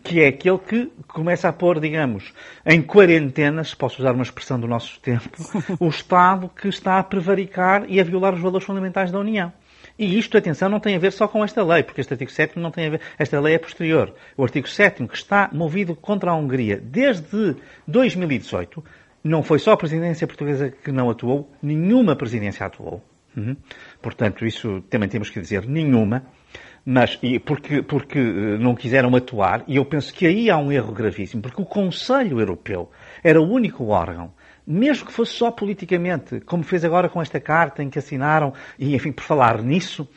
que 0.04 0.22
é 0.22 0.28
aquele 0.28 0.58
que 0.58 0.92
começa 1.08 1.48
a 1.48 1.54
pôr, 1.54 1.80
digamos, 1.80 2.34
em 2.66 2.82
quarentena, 2.82 3.64
se 3.64 3.76
posso 3.76 4.02
usar 4.02 4.14
uma 4.14 4.24
expressão 4.24 4.60
do 4.60 4.68
nosso 4.68 5.00
tempo, 5.00 5.30
o 5.80 5.88
Estado 5.88 6.50
que 6.50 6.68
está 6.68 6.98
a 6.98 7.04
prevaricar 7.04 7.86
e 7.88 8.00
a 8.00 8.04
violar 8.04 8.34
os 8.34 8.42
valores 8.42 8.66
fundamentais 8.66 9.12
da 9.12 9.20
União. 9.20 9.54
E 9.98 10.18
isto, 10.18 10.38
atenção, 10.38 10.70
não 10.70 10.80
tem 10.80 10.96
a 10.96 11.00
ver 11.00 11.12
só 11.12 11.28
com 11.28 11.44
esta 11.44 11.64
lei, 11.64 11.84
porque 11.84 12.02
este 12.02 12.14
artigo 12.14 12.32
7 12.32 12.58
não 12.58 12.72
tem 12.72 12.88
a 12.88 12.90
ver. 12.92 13.02
Esta 13.20 13.40
lei 13.40 13.56
é 13.56 13.60
posterior. 13.60 14.14
O 14.36 14.44
artigo 14.44 14.68
7 14.68 15.06
que 15.08 15.16
está 15.16 15.50
movido 15.54 15.96
contra 15.96 16.32
a 16.32 16.36
Hungria 16.36 16.78
desde 16.78 17.56
2018, 17.88 18.84
não 19.24 19.44
foi 19.44 19.60
só 19.60 19.74
a 19.74 19.78
presidência 19.78 20.26
portuguesa 20.26 20.72
que 20.72 20.92
não 20.92 21.10
atuou, 21.10 21.52
nenhuma 21.62 22.16
presidência 22.16 22.66
atuou. 22.66 23.04
Uhum. 23.36 23.56
Portanto, 24.02 24.46
isso 24.46 24.82
também 24.90 25.08
temos 25.08 25.30
que 25.30 25.40
dizer 25.40 25.66
nenhuma, 25.66 26.24
mas 26.86 27.20
porque, 27.46 27.82
porque 27.82 28.20
eh, 28.20 28.58
não 28.58 28.76
quiseram 28.76 29.16
atuar, 29.16 29.64
e 29.68 29.78
eu 29.78 29.86
penso 29.86 30.14
que 30.14 30.26
aí 30.26 30.50
há 30.50 30.58
um 30.58 30.72
erro 30.72 30.92
gravíssimo, 30.92 31.42
porque 31.42 31.62
o 31.62 31.66
Conselho 31.66 32.40
Europeu 32.40 32.90
era 33.24 33.40
o 33.40 33.50
único 33.50 33.86
órgão, 33.86 34.34
mesmo 34.66 35.06
que 35.06 35.14
fosse 35.14 35.34
só 35.34 35.52
politicamente, 35.52 36.40
como 36.42 36.64
fez 36.64 36.84
agora 36.84 37.10
com 37.10 37.22
esta 37.22 37.40
carta 37.40 37.84
em 37.84 37.90
que 37.90 38.00
assinaram, 38.00 38.54
e 38.78 38.96
enfim, 38.96 39.12
por 39.12 39.24
falar 39.24 39.62
nisso, 39.62 40.08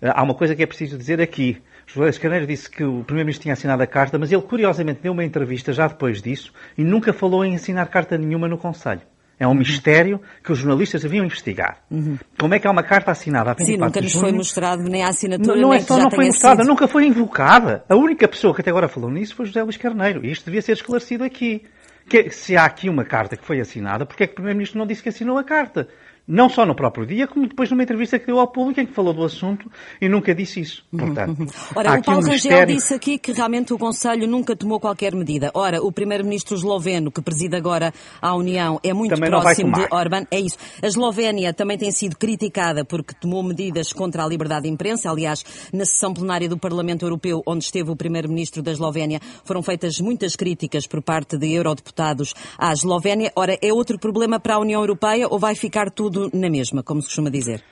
eh, 0.00 0.10
há 0.12 0.22
uma 0.22 0.34
coisa 0.34 0.54
que 0.54 0.62
é 0.62 0.66
preciso 0.66 0.98
dizer 0.98 1.20
aqui. 1.20 1.62
José 1.86 2.08
Escaneiro 2.08 2.46
disse 2.46 2.70
que 2.70 2.82
o 2.82 3.04
Primeiro-Ministro 3.04 3.42
tinha 3.42 3.52
assinado 3.52 3.82
a 3.82 3.86
carta, 3.86 4.18
mas 4.18 4.32
ele 4.32 4.42
curiosamente 4.42 5.02
deu 5.02 5.12
uma 5.12 5.22
entrevista 5.22 5.70
já 5.72 5.86
depois 5.86 6.22
disso 6.22 6.52
e 6.78 6.82
nunca 6.82 7.12
falou 7.12 7.44
em 7.44 7.54
assinar 7.54 7.86
carta 7.88 8.16
nenhuma 8.16 8.48
no 8.48 8.56
Conselho. 8.56 9.02
É 9.38 9.46
um 9.46 9.54
mistério 9.54 10.20
que 10.42 10.52
os 10.52 10.58
jornalistas 10.58 11.02
deviam 11.02 11.24
investigar. 11.24 11.78
Uhum. 11.90 12.16
Como 12.38 12.54
é 12.54 12.58
que 12.58 12.66
há 12.66 12.70
uma 12.70 12.82
carta 12.82 13.10
assinada 13.10 13.50
a 13.50 13.54
24 13.54 13.66
Sim, 13.66 13.78
nunca 13.78 14.00
nos 14.00 14.14
foi 14.14 14.32
mostrado 14.32 14.82
nem 14.84 15.02
a 15.02 15.08
assinatura, 15.08 15.56
não, 15.56 15.62
não 15.62 15.74
é 15.74 15.80
só 15.80 15.98
não 15.98 16.10
foi 16.10 16.26
mostrada, 16.26 16.62
sido... 16.62 16.68
nunca 16.68 16.86
foi 16.86 17.06
invocada. 17.06 17.84
A 17.88 17.96
única 17.96 18.28
pessoa 18.28 18.54
que 18.54 18.60
até 18.60 18.70
agora 18.70 18.88
falou 18.88 19.10
nisso 19.10 19.34
foi 19.34 19.46
José 19.46 19.62
Luís 19.62 19.76
Carneiro. 19.76 20.24
E 20.24 20.30
isto 20.30 20.44
devia 20.44 20.62
ser 20.62 20.72
esclarecido 20.72 21.24
aqui. 21.24 21.64
Que, 22.08 22.30
se 22.30 22.56
há 22.56 22.64
aqui 22.64 22.88
uma 22.88 23.04
carta 23.04 23.34
que 23.36 23.44
foi 23.44 23.60
assinada, 23.60 24.04
porque 24.04 24.24
é 24.24 24.26
que 24.26 24.32
o 24.32 24.36
Primeiro-Ministro 24.36 24.78
não 24.78 24.86
disse 24.86 25.02
que 25.02 25.08
assinou 25.08 25.38
a 25.38 25.44
carta? 25.44 25.88
Não 26.26 26.48
só 26.48 26.64
no 26.64 26.74
próprio 26.74 27.06
dia, 27.06 27.28
como 27.28 27.46
depois 27.46 27.70
numa 27.70 27.82
entrevista 27.82 28.18
que 28.18 28.26
deu 28.26 28.40
ao 28.40 28.48
público 28.48 28.80
em 28.80 28.86
que 28.86 28.94
falou 28.94 29.12
do 29.12 29.22
assunto 29.22 29.70
e 30.00 30.08
nunca 30.08 30.34
disse 30.34 30.58
isso. 30.58 30.82
Uhum, 30.90 30.98
Portanto, 31.00 31.38
uhum. 31.38 31.46
Ora, 31.76 31.98
o 31.98 32.02
Paulo 32.02 32.20
um 32.20 32.24
Rangel 32.24 32.32
mistério... 32.32 32.74
disse 32.74 32.94
aqui 32.94 33.18
que 33.18 33.32
realmente 33.32 33.74
o 33.74 33.78
Conselho 33.78 34.26
nunca 34.26 34.56
tomou 34.56 34.80
qualquer 34.80 35.14
medida. 35.14 35.50
Ora, 35.52 35.82
o 35.82 35.92
primeiro-ministro 35.92 36.56
esloveno, 36.56 37.10
que 37.10 37.20
preside 37.20 37.56
agora 37.56 37.92
a 38.22 38.34
União, 38.34 38.80
é 38.82 38.94
muito 38.94 39.14
também 39.14 39.28
próximo 39.28 39.72
de 39.72 39.86
Orban. 39.90 40.26
É 40.30 40.40
isso. 40.40 40.56
A 40.82 40.86
Eslovénia 40.86 41.52
também 41.52 41.76
tem 41.76 41.90
sido 41.90 42.16
criticada 42.16 42.86
porque 42.86 43.12
tomou 43.20 43.42
medidas 43.42 43.92
contra 43.92 44.24
a 44.24 44.26
liberdade 44.26 44.62
de 44.62 44.70
imprensa. 44.70 45.10
Aliás, 45.10 45.44
na 45.74 45.84
sessão 45.84 46.14
plenária 46.14 46.48
do 46.48 46.56
Parlamento 46.56 47.04
Europeu, 47.04 47.42
onde 47.46 47.64
esteve 47.64 47.90
o 47.90 47.96
primeiro-ministro 47.96 48.62
da 48.62 48.72
Eslovénia, 48.72 49.20
foram 49.44 49.62
feitas 49.62 50.00
muitas 50.00 50.36
críticas 50.36 50.86
por 50.86 51.02
parte 51.02 51.36
de 51.36 51.52
eurodeputados 51.52 52.32
à 52.56 52.72
Eslovénia. 52.72 53.30
Ora, 53.36 53.58
é 53.60 53.70
outro 53.74 53.98
problema 53.98 54.40
para 54.40 54.54
a 54.54 54.58
União 54.58 54.80
Europeia 54.80 55.28
ou 55.28 55.38
vai 55.38 55.54
ficar 55.54 55.90
tudo 55.90 56.13
tudo 56.14 56.38
na 56.38 56.48
mesma, 56.48 56.82
como 56.82 57.00
se 57.00 57.08
costuma 57.08 57.30
dizer? 57.30 57.62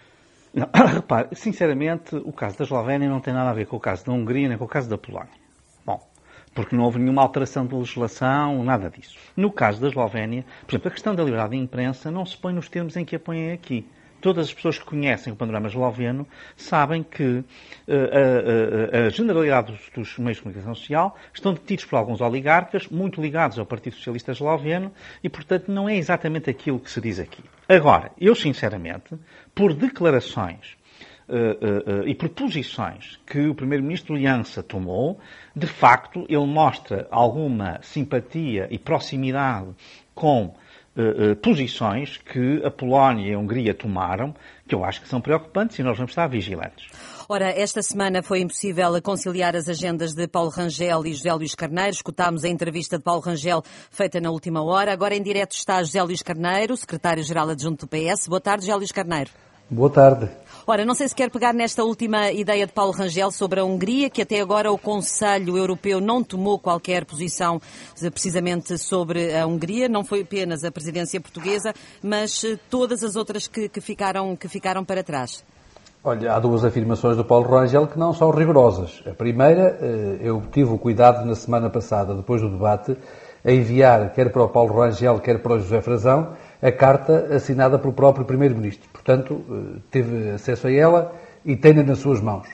Não, 0.52 0.68
repare, 0.92 1.28
sinceramente, 1.32 2.16
o 2.16 2.32
caso 2.32 2.58
da 2.58 2.64
Eslovénia 2.64 3.08
não 3.08 3.20
tem 3.20 3.32
nada 3.32 3.50
a 3.50 3.54
ver 3.54 3.66
com 3.66 3.76
o 3.76 3.80
caso 3.80 4.04
da 4.04 4.12
Hungria 4.12 4.48
nem 4.48 4.58
com 4.58 4.64
o 4.64 4.68
caso 4.68 4.90
da 4.90 4.98
Polónia. 4.98 5.32
Bom, 5.86 6.00
porque 6.54 6.76
não 6.76 6.84
houve 6.84 6.98
nenhuma 6.98 7.22
alteração 7.22 7.66
de 7.66 7.74
legislação, 7.74 8.62
nada 8.64 8.90
disso. 8.90 9.16
No 9.36 9.50
caso 9.50 9.80
da 9.80 9.88
Eslovénia, 9.88 10.44
por 10.66 10.72
exemplo, 10.72 10.88
a 10.88 10.90
questão 10.90 11.14
da 11.14 11.22
liberdade 11.22 11.52
de 11.52 11.62
imprensa 11.62 12.10
não 12.10 12.26
se 12.26 12.36
põe 12.36 12.52
nos 12.52 12.68
termos 12.68 12.96
em 12.96 13.04
que 13.04 13.16
a 13.16 13.20
põem 13.20 13.52
aqui 13.52 13.86
todas 14.22 14.46
as 14.46 14.54
pessoas 14.54 14.78
que 14.78 14.84
conhecem 14.84 15.32
o 15.32 15.36
panorama 15.36 15.66
esloveno 15.66 16.26
sabem 16.56 17.02
que 17.02 17.44
a, 17.86 19.02
a, 19.02 19.06
a, 19.06 19.10
generalidade 19.10 19.72
dos, 19.72 19.90
dos, 19.94 20.18
meios 20.18 20.38
de 20.38 20.44
comunicação 20.44 20.74
social 20.74 21.18
estão 21.34 21.52
detidos 21.52 21.84
por 21.84 21.96
alguns 21.96 22.20
oligarcas 22.20 22.88
muito 22.88 23.20
ligados 23.20 23.58
ao 23.58 23.66
Partido 23.66 23.96
Socialista 23.96 24.32
Esloveno 24.32 24.92
e, 25.22 25.28
portanto, 25.28 25.70
não 25.70 25.88
é 25.88 25.96
exatamente 25.96 26.48
aquilo 26.48 26.78
que 26.78 26.90
se 26.90 27.00
diz 27.00 27.18
aqui. 27.18 27.42
Agora, 27.68 28.12
eu 28.18 28.34
sinceramente, 28.34 29.14
por 29.54 29.74
declarações 29.74 30.80
Uh, 31.28 31.34
uh, 31.34 32.00
uh, 32.00 32.08
e 32.08 32.14
por 32.16 32.28
posições 32.30 33.18
que 33.24 33.46
o 33.46 33.54
Primeiro-Ministro 33.54 34.20
Jansa 34.20 34.60
tomou, 34.62 35.20
de 35.54 35.68
facto, 35.68 36.26
ele 36.28 36.44
mostra 36.46 37.06
alguma 37.10 37.78
simpatia 37.80 38.66
e 38.70 38.76
proximidade 38.76 39.68
com 40.14 40.52
uh, 40.96 41.36
posições 41.36 42.18
que 42.18 42.64
a 42.64 42.70
Polónia 42.70 43.30
e 43.30 43.34
a 43.34 43.38
Hungria 43.38 43.74
tomaram, 43.74 44.34
que 44.66 44.74
eu 44.74 44.84
acho 44.84 45.02
que 45.02 45.08
são 45.08 45.20
preocupantes 45.20 45.78
e 45.78 45.82
nós 45.82 45.96
vamos 45.96 46.12
estar 46.12 46.26
vigilantes. 46.26 46.88
Ora, 47.28 47.48
esta 47.48 47.82
semana 47.82 48.22
foi 48.22 48.40
impossível 48.40 49.00
conciliar 49.00 49.56
as 49.56 49.68
agendas 49.68 50.12
de 50.12 50.26
Paulo 50.26 50.50
Rangel 50.50 51.06
e 51.06 51.14
José 51.14 51.32
Luís 51.32 51.54
Carneiro. 51.54 51.90
Escutámos 51.90 52.44
a 52.44 52.48
entrevista 52.48 52.98
de 52.98 53.04
Paulo 53.04 53.22
Rangel 53.22 53.62
feita 53.90 54.20
na 54.20 54.30
última 54.30 54.62
hora. 54.62 54.92
Agora 54.92 55.14
em 55.14 55.22
direto 55.22 55.52
está 55.52 55.82
José 55.82 56.02
Luís 56.02 56.22
Carneiro, 56.22 56.76
secretário-geral 56.76 57.48
adjunto 57.48 57.86
do 57.86 57.88
PS. 57.88 58.28
Boa 58.28 58.40
tarde, 58.40 58.66
José 58.66 58.76
Luís 58.76 58.92
Carneiro. 58.92 59.30
Boa 59.72 59.88
tarde. 59.88 60.28
Ora, 60.66 60.84
não 60.84 60.94
sei 60.94 61.08
se 61.08 61.14
quer 61.14 61.30
pegar 61.30 61.54
nesta 61.54 61.82
última 61.82 62.30
ideia 62.30 62.66
de 62.66 62.72
Paulo 62.74 62.92
Rangel 62.92 63.30
sobre 63.30 63.58
a 63.58 63.64
Hungria, 63.64 64.10
que 64.10 64.20
até 64.20 64.38
agora 64.38 64.70
o 64.70 64.76
Conselho 64.76 65.56
Europeu 65.56 65.98
não 65.98 66.22
tomou 66.22 66.58
qualquer 66.58 67.06
posição 67.06 67.58
eh, 68.02 68.10
precisamente 68.10 68.76
sobre 68.76 69.34
a 69.34 69.46
Hungria. 69.46 69.88
Não 69.88 70.04
foi 70.04 70.20
apenas 70.20 70.62
a 70.62 70.70
presidência 70.70 71.18
portuguesa, 71.22 71.72
mas 72.02 72.44
eh, 72.44 72.58
todas 72.68 73.02
as 73.02 73.16
outras 73.16 73.48
que, 73.48 73.66
que 73.66 73.80
ficaram, 73.80 74.36
que 74.36 74.46
ficaram 74.46 74.84
para 74.84 75.02
trás. 75.02 75.42
Olha, 76.04 76.34
há 76.34 76.38
duas 76.38 76.66
afirmações 76.66 77.16
do 77.16 77.24
Paulo 77.24 77.48
Rangel 77.48 77.86
que 77.86 77.98
não 77.98 78.12
são 78.12 78.30
rigorosas. 78.30 79.02
A 79.06 79.14
primeira, 79.14 79.78
eh, 79.80 80.18
eu 80.20 80.42
tive 80.52 80.70
o 80.70 80.76
cuidado 80.76 81.24
na 81.24 81.34
semana 81.34 81.70
passada, 81.70 82.14
depois 82.14 82.42
do 82.42 82.50
debate, 82.50 82.94
a 83.42 83.50
enviar, 83.50 84.12
quer 84.12 84.30
para 84.30 84.42
o 84.42 84.48
Paulo 84.50 84.78
Rangel, 84.78 85.18
quer 85.18 85.38
para 85.42 85.54
o 85.54 85.58
José 85.58 85.80
Frazão, 85.80 86.36
a 86.62 86.70
carta 86.70 87.34
assinada 87.34 87.76
pelo 87.78 87.92
próprio 87.92 88.24
Primeiro-Ministro. 88.24 88.88
Portanto, 88.92 89.42
eh, 89.50 89.80
teve 89.90 90.30
acesso 90.30 90.68
a 90.68 90.72
ela 90.72 91.12
e 91.44 91.56
tem-na 91.56 91.82
nas 91.82 91.98
suas 91.98 92.20
mãos. 92.20 92.46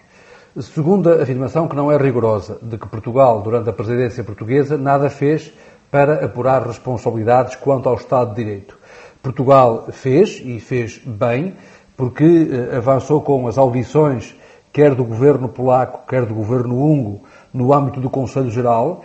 Segunda 0.58 1.22
afirmação, 1.22 1.68
que 1.68 1.76
não 1.76 1.92
é 1.92 1.96
rigorosa, 1.98 2.58
de 2.62 2.78
que 2.78 2.88
Portugal, 2.88 3.42
durante 3.42 3.68
a 3.68 3.72
presidência 3.72 4.24
portuguesa, 4.24 4.78
nada 4.78 5.10
fez 5.10 5.52
para 5.90 6.24
apurar 6.24 6.66
responsabilidades 6.66 7.54
quanto 7.54 7.88
ao 7.88 7.96
Estado 7.96 8.30
de 8.30 8.42
Direito. 8.42 8.78
Portugal 9.22 9.88
fez, 9.92 10.40
e 10.42 10.58
fez 10.58 10.98
bem, 11.04 11.54
porque 11.96 12.24
eh, 12.24 12.76
avançou 12.76 13.20
com 13.20 13.46
as 13.46 13.58
audições, 13.58 14.34
quer 14.72 14.94
do 14.94 15.04
governo 15.04 15.48
polaco, 15.48 16.06
quer 16.08 16.24
do 16.24 16.34
governo 16.34 16.82
húngaro, 16.82 17.20
no 17.52 17.72
âmbito 17.72 18.00
do 18.00 18.08
Conselho 18.08 18.50
Geral, 18.50 19.04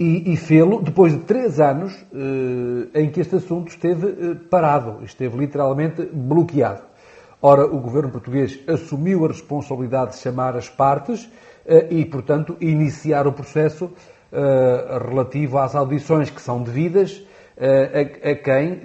e, 0.00 0.32
e 0.32 0.36
fê-lo 0.36 0.80
depois 0.80 1.12
de 1.12 1.18
três 1.18 1.60
anos 1.60 1.94
eh, 2.14 3.02
em 3.02 3.10
que 3.10 3.20
este 3.20 3.36
assunto 3.36 3.68
esteve 3.68 4.06
eh, 4.08 4.34
parado, 4.50 5.04
esteve 5.04 5.36
literalmente 5.36 6.08
bloqueado. 6.10 6.80
Ora, 7.42 7.66
o 7.66 7.78
governo 7.78 8.10
português 8.10 8.58
assumiu 8.66 9.26
a 9.26 9.28
responsabilidade 9.28 10.12
de 10.12 10.18
chamar 10.18 10.56
as 10.56 10.70
partes 10.70 11.30
eh, 11.66 11.88
e, 11.90 12.04
portanto, 12.06 12.56
iniciar 12.60 13.26
o 13.26 13.32
processo 13.32 13.90
relativo 14.32 15.58
às 15.58 15.74
audições 15.74 16.30
que 16.30 16.40
são 16.40 16.62
devidas 16.62 17.20
a, 17.58 18.30
a 18.30 18.34
quem, 18.36 18.80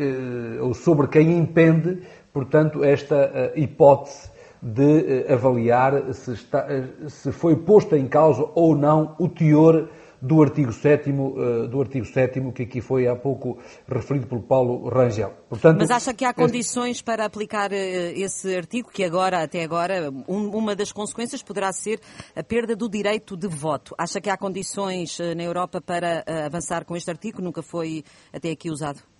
ou 0.59 0.73
sobre 0.73 1.07
quem 1.07 1.37
impende, 1.37 2.01
portanto, 2.33 2.83
esta 2.83 3.53
hipótese 3.55 4.27
de 4.59 5.31
avaliar 5.31 6.15
se, 6.15 6.31
está, 6.31 6.65
se 7.07 7.31
foi 7.31 7.57
posto 7.57 7.95
em 7.95 8.07
causa 8.07 8.43
ou 8.55 8.75
não 8.75 9.15
o 9.19 9.29
teor 9.29 9.87
do 10.21 10.41
artigo 10.41 10.71
7 10.71 11.09
uh, 11.11 11.67
do 11.67 11.81
artigo 11.81 12.05
7 12.05 12.51
que 12.51 12.63
aqui 12.63 12.81
foi 12.81 13.07
há 13.07 13.15
pouco 13.15 13.57
referido 13.87 14.27
pelo 14.27 14.41
Paulo 14.41 14.89
Rangel. 14.89 15.33
Portanto, 15.49 15.77
Mas 15.79 15.91
acha 15.91 16.13
que 16.13 16.25
há 16.25 16.33
condições 16.33 17.01
para 17.01 17.25
aplicar 17.25 17.71
uh, 17.71 17.75
esse 17.75 18.55
artigo 18.55 18.89
que 18.91 19.03
agora, 19.03 19.43
até 19.43 19.63
agora, 19.63 20.11
um, 20.27 20.49
uma 20.49 20.75
das 20.75 20.91
consequências 20.91 21.41
poderá 21.41 21.71
ser 21.71 21.99
a 22.35 22.43
perda 22.43 22.75
do 22.75 22.89
direito 22.89 23.35
de 23.35 23.47
voto. 23.47 23.95
Acha 23.97 24.19
que 24.21 24.29
há 24.29 24.37
condições 24.37 25.19
uh, 25.19 25.35
na 25.35 25.43
Europa 25.43 25.81
para 25.81 26.23
avançar 26.45 26.85
com 26.85 26.95
este 26.95 27.09
artigo? 27.09 27.41
Nunca 27.41 27.61
foi 27.61 28.03
até 28.33 28.51
aqui 28.51 28.69
usado? 28.69 29.14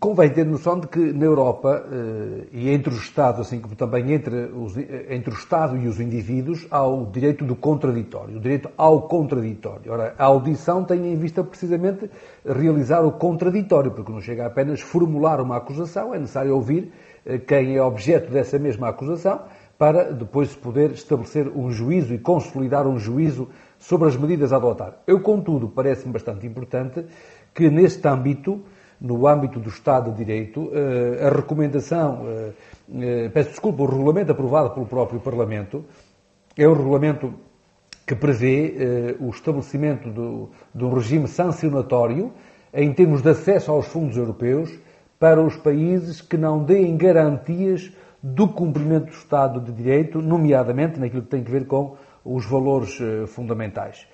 Convém 0.00 0.30
ter 0.30 0.46
noção 0.46 0.80
de 0.80 0.88
que 0.88 1.12
na 1.12 1.26
Europa, 1.26 1.84
eh, 1.92 2.46
e 2.52 2.70
entre 2.70 2.92
os 2.92 3.02
Estados, 3.02 3.40
assim 3.46 3.60
como 3.60 3.76
também 3.76 4.12
entre, 4.12 4.46
os, 4.46 4.74
entre 4.76 5.30
o 5.30 5.36
Estado 5.36 5.76
e 5.76 5.86
os 5.86 6.00
indivíduos, 6.00 6.66
há 6.70 6.84
o 6.86 7.04
direito 7.06 7.44
do 7.44 7.54
contraditório, 7.54 8.38
o 8.38 8.40
direito 8.40 8.70
ao 8.78 9.02
contraditório. 9.02 9.92
Ora, 9.92 10.14
a 10.18 10.24
audição 10.24 10.84
tem 10.84 11.12
em 11.12 11.16
vista 11.16 11.44
precisamente 11.44 12.10
realizar 12.44 13.04
o 13.04 13.12
contraditório, 13.12 13.90
porque 13.90 14.10
não 14.10 14.22
chega 14.22 14.46
apenas 14.46 14.80
formular 14.80 15.38
uma 15.40 15.58
acusação, 15.58 16.14
é 16.14 16.18
necessário 16.18 16.54
ouvir 16.54 16.90
eh, 17.26 17.38
quem 17.38 17.76
é 17.76 17.82
objeto 17.82 18.32
dessa 18.32 18.58
mesma 18.58 18.88
acusação, 18.88 19.42
para 19.78 20.12
depois 20.12 20.48
se 20.48 20.56
poder 20.56 20.92
estabelecer 20.92 21.46
um 21.48 21.70
juízo 21.70 22.14
e 22.14 22.18
consolidar 22.18 22.86
um 22.86 22.98
juízo 22.98 23.48
sobre 23.78 24.08
as 24.08 24.16
medidas 24.16 24.50
a 24.50 24.56
adotar. 24.56 24.94
Eu, 25.06 25.20
contudo, 25.20 25.68
parece-me 25.68 26.12
bastante 26.12 26.46
importante 26.46 27.04
que 27.52 27.68
neste 27.68 28.06
âmbito 28.08 28.62
no 29.04 29.26
âmbito 29.26 29.60
do 29.60 29.68
Estado 29.68 30.10
de 30.10 30.16
Direito, 30.16 30.70
eh, 30.72 31.26
a 31.26 31.28
recomendação, 31.28 32.26
eh, 32.26 32.52
eh, 32.94 33.28
peço 33.28 33.50
desculpa, 33.50 33.82
o 33.82 33.86
regulamento 33.86 34.32
aprovado 34.32 34.70
pelo 34.70 34.86
próprio 34.86 35.20
Parlamento, 35.20 35.84
é 36.56 36.66
o 36.66 36.72
regulamento 36.72 37.34
que 38.06 38.14
prevê 38.14 39.16
o 39.18 39.30
estabelecimento 39.30 40.10
do, 40.10 40.50
de 40.74 40.84
um 40.84 40.92
regime 40.92 41.26
sancionatório 41.26 42.32
em 42.72 42.92
termos 42.92 43.22
de 43.22 43.30
acesso 43.30 43.70
aos 43.70 43.86
fundos 43.86 44.16
europeus 44.16 44.70
para 45.18 45.40
os 45.40 45.56
países 45.56 46.20
que 46.20 46.36
não 46.36 46.62
deem 46.62 46.96
garantias 46.96 47.90
do 48.22 48.46
cumprimento 48.46 49.06
do 49.06 49.12
Estado 49.12 49.60
de 49.60 49.72
Direito, 49.72 50.20
nomeadamente 50.20 51.00
naquilo 51.00 51.22
que 51.22 51.28
tem 51.28 51.40
a 51.40 51.50
ver 51.50 51.66
com 51.66 51.96
os 52.24 52.44
valores 52.44 52.98
fundamentais. 53.28 54.06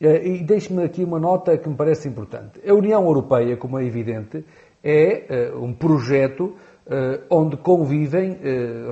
Eh, 0.00 0.28
e 0.28 0.44
deixe-me 0.44 0.84
aqui 0.84 1.02
uma 1.02 1.18
nota 1.18 1.56
que 1.56 1.68
me 1.68 1.74
parece 1.74 2.08
importante. 2.08 2.60
A 2.68 2.74
União 2.74 3.04
Europeia, 3.04 3.56
como 3.56 3.78
é 3.78 3.84
evidente, 3.84 4.44
é 4.84 5.24
eh, 5.28 5.52
um 5.54 5.72
projeto 5.72 6.54
eh, 6.86 7.20
onde 7.30 7.56
convivem 7.56 8.38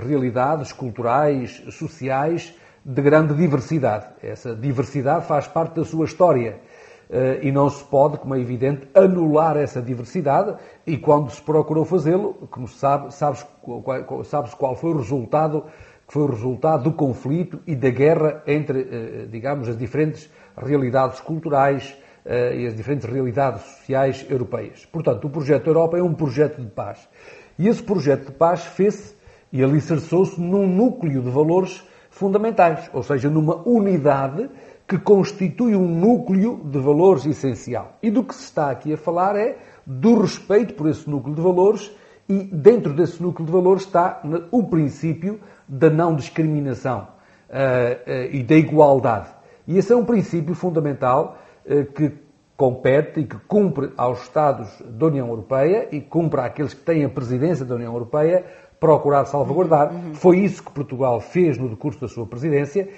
realidades 0.00 0.72
culturais, 0.72 1.62
sociais 1.70 2.54
de 2.84 3.02
grande 3.02 3.34
diversidade. 3.34 4.06
Essa 4.22 4.54
diversidade 4.54 5.26
faz 5.26 5.46
parte 5.46 5.76
da 5.76 5.84
sua 5.84 6.04
história 6.04 6.58
e 7.42 7.52
não 7.52 7.68
se 7.68 7.84
pode, 7.84 8.18
como 8.18 8.34
é 8.34 8.40
evidente, 8.40 8.88
anular 8.94 9.56
essa 9.56 9.80
diversidade 9.80 10.56
e 10.86 10.96
quando 10.96 11.30
se 11.30 11.40
procurou 11.40 11.84
fazê-lo, 11.84 12.34
como 12.50 12.66
se 12.66 12.76
sabe, 12.76 13.14
sabe-se 13.14 14.56
qual 14.56 14.74
foi 14.74 14.90
o 14.90 14.96
resultado, 14.96 15.64
que 16.06 16.12
foi 16.12 16.22
o 16.22 16.30
resultado 16.30 16.84
do 16.84 16.92
conflito 16.92 17.60
e 17.66 17.74
da 17.74 17.90
guerra 17.90 18.42
entre, 18.46 19.26
digamos, 19.30 19.68
as 19.68 19.76
diferentes 19.76 20.30
realidades 20.56 21.20
culturais, 21.20 21.96
e 22.26 22.66
as 22.66 22.74
diferentes 22.74 23.06
realidades 23.06 23.60
sociais 23.60 24.24
europeias. 24.30 24.86
Portanto, 24.86 25.26
o 25.26 25.30
projeto 25.30 25.66
Europa 25.66 25.98
é 25.98 26.02
um 26.02 26.14
projeto 26.14 26.58
de 26.58 26.70
paz. 26.70 27.06
E 27.58 27.68
esse 27.68 27.82
projeto 27.82 28.28
de 28.28 28.32
paz 28.32 28.64
fez-se 28.64 29.14
e 29.52 29.62
alicerçou-se 29.62 30.40
num 30.40 30.66
núcleo 30.66 31.22
de 31.22 31.30
valores 31.30 31.86
fundamentais, 32.10 32.88
ou 32.94 33.02
seja, 33.02 33.28
numa 33.28 33.56
unidade 33.68 34.48
que 34.88 34.98
constitui 34.98 35.76
um 35.76 35.86
núcleo 35.86 36.62
de 36.64 36.78
valores 36.78 37.26
essencial. 37.26 37.98
E 38.02 38.10
do 38.10 38.24
que 38.24 38.34
se 38.34 38.44
está 38.44 38.70
aqui 38.70 38.94
a 38.94 38.96
falar 38.96 39.36
é 39.36 39.58
do 39.84 40.20
respeito 40.20 40.74
por 40.74 40.88
esse 40.88 41.08
núcleo 41.08 41.34
de 41.34 41.42
valores 41.42 41.92
e 42.28 42.42
dentro 42.44 42.92
desse 42.92 43.22
núcleo 43.22 43.46
de 43.46 43.52
valores 43.52 43.82
está 43.82 44.22
o 44.50 44.64
princípio 44.64 45.40
da 45.68 45.90
não 45.90 46.14
discriminação 46.14 47.08
uh, 47.48 47.52
uh, 47.52 48.34
e 48.34 48.42
da 48.42 48.56
igualdade. 48.56 49.28
E 49.66 49.78
esse 49.78 49.92
é 49.92 49.96
um 49.96 50.04
princípio 50.04 50.54
fundamental 50.54 51.38
uh, 51.66 51.84
que 51.92 52.12
compete 52.56 53.20
e 53.20 53.24
que 53.24 53.36
cumpre 53.48 53.92
aos 53.96 54.22
Estados 54.22 54.70
da 54.86 55.06
União 55.06 55.28
Europeia 55.28 55.88
e 55.90 56.00
cumpre 56.00 56.40
àqueles 56.40 56.72
que 56.72 56.82
têm 56.82 57.04
a 57.04 57.08
presidência 57.08 57.64
da 57.64 57.74
União 57.74 57.92
Europeia 57.92 58.44
procurar 58.78 59.24
salvaguardar. 59.24 59.92
Uhum. 59.92 60.14
Foi 60.14 60.38
isso 60.38 60.62
que 60.62 60.70
Portugal 60.70 61.20
fez 61.20 61.58
no 61.58 61.68
decurso 61.68 62.00
da 62.00 62.08
sua 62.08 62.26
presidência 62.26 62.88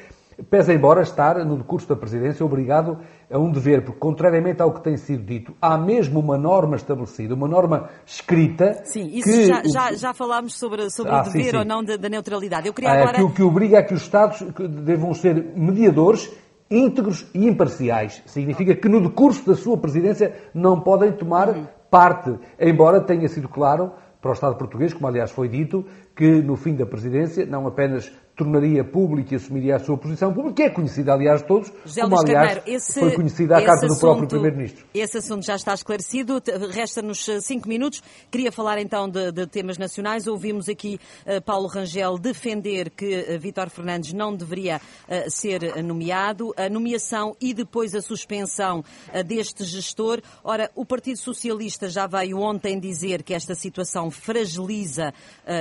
pese 0.50 0.74
embora 0.74 1.02
estar 1.02 1.44
no 1.44 1.56
decurso 1.56 1.88
da 1.88 1.96
presidência 1.96 2.44
obrigado 2.44 2.98
a 3.30 3.38
um 3.38 3.50
dever, 3.50 3.84
porque 3.84 3.98
contrariamente 3.98 4.62
ao 4.62 4.72
que 4.72 4.82
tem 4.82 4.96
sido 4.96 5.24
dito, 5.24 5.54
há 5.60 5.76
mesmo 5.78 6.20
uma 6.20 6.36
norma 6.36 6.76
estabelecida, 6.76 7.34
uma 7.34 7.48
norma 7.48 7.88
escrita. 8.04 8.82
Sim, 8.84 9.06
isso 9.06 9.24
que 9.28 9.46
já, 9.46 9.62
já, 9.64 9.92
já, 9.94 10.14
falámos 10.14 10.58
sobre, 10.58 10.90
sobre 10.90 11.12
ah, 11.12 11.20
o 11.20 11.24
dever 11.24 11.44
sim, 11.44 11.50
sim. 11.50 11.56
ou 11.56 11.64
não 11.64 11.82
da, 11.82 11.96
da, 11.96 12.08
neutralidade. 12.08 12.66
Eu 12.66 12.74
queria 12.74 12.90
ah, 12.90 13.00
agora. 13.00 13.18
Que, 13.18 13.32
que 13.34 13.42
obriga 13.42 13.78
a 13.78 13.82
que 13.82 13.94
os 13.94 14.02
Estados 14.02 14.40
devam 14.84 15.14
ser 15.14 15.52
mediadores 15.56 16.30
íntegros 16.70 17.26
e 17.34 17.46
imparciais. 17.46 18.22
Significa 18.26 18.74
que 18.74 18.88
no 18.88 19.00
decurso 19.00 19.46
da 19.46 19.54
sua 19.54 19.76
presidência 19.78 20.34
não 20.52 20.80
podem 20.80 21.12
tomar 21.12 21.48
uhum. 21.48 21.66
parte, 21.90 22.34
embora 22.60 23.00
tenha 23.00 23.28
sido 23.28 23.48
claro 23.48 23.92
para 24.20 24.30
o 24.30 24.34
Estado 24.34 24.56
português, 24.56 24.92
como 24.92 25.06
aliás 25.06 25.30
foi 25.30 25.48
dito, 25.48 25.84
que 26.14 26.42
no 26.42 26.56
fim 26.56 26.74
da 26.74 26.84
presidência 26.84 27.46
não 27.46 27.66
apenas 27.66 28.12
tornaria 28.36 28.84
público 28.84 29.32
e 29.32 29.36
assumiria 29.36 29.76
a 29.76 29.78
sua 29.78 29.96
posição 29.96 30.32
pública, 30.32 30.56
que 30.56 30.62
é 30.64 30.70
conhecida, 30.70 31.14
aliás, 31.14 31.40
de 31.40 31.48
todos, 31.48 31.72
José 31.86 32.02
como, 32.02 32.18
aliás, 32.18 32.54
Carneiro, 32.54 32.62
esse, 32.66 33.00
foi 33.00 33.14
conhecida 33.14 33.56
a 33.56 33.64
carta 33.64 33.86
assunto, 33.86 33.94
do 33.94 34.00
próprio 34.00 34.28
Primeiro-Ministro. 34.28 34.84
Esse 34.92 35.18
assunto 35.18 35.44
já 35.44 35.56
está 35.56 35.72
esclarecido. 35.72 36.42
Resta-nos 36.70 37.26
eh, 37.28 37.40
cinco 37.40 37.66
minutos. 37.66 38.02
Queria 38.30 38.52
falar, 38.52 38.78
então, 38.78 39.08
de, 39.08 39.32
de 39.32 39.46
temas 39.46 39.78
nacionais. 39.78 40.26
Ouvimos 40.26 40.68
aqui 40.68 41.00
uh, 41.26 41.40
Paulo 41.42 41.66
Rangel 41.66 42.18
defender 42.18 42.90
que 42.90 43.20
uh, 43.20 43.38
Vítor 43.40 43.70
Fernandes 43.70 44.12
não 44.12 44.36
deveria 44.36 44.76
uh, 44.76 45.30
ser 45.30 45.82
nomeado. 45.82 46.52
A 46.58 46.68
nomeação 46.68 47.34
e 47.40 47.54
depois 47.54 47.94
a 47.94 48.02
suspensão 48.02 48.84
deste 49.26 49.64
gestor. 49.64 50.20
Ora, 50.44 50.70
o 50.74 50.84
Partido 50.84 51.18
Socialista 51.18 51.88
já 51.88 52.06
veio 52.06 52.38
ontem 52.38 52.78
dizer 52.78 53.22
que 53.22 53.32
esta 53.32 53.54
situação 53.54 54.10
fragiliza 54.10 55.12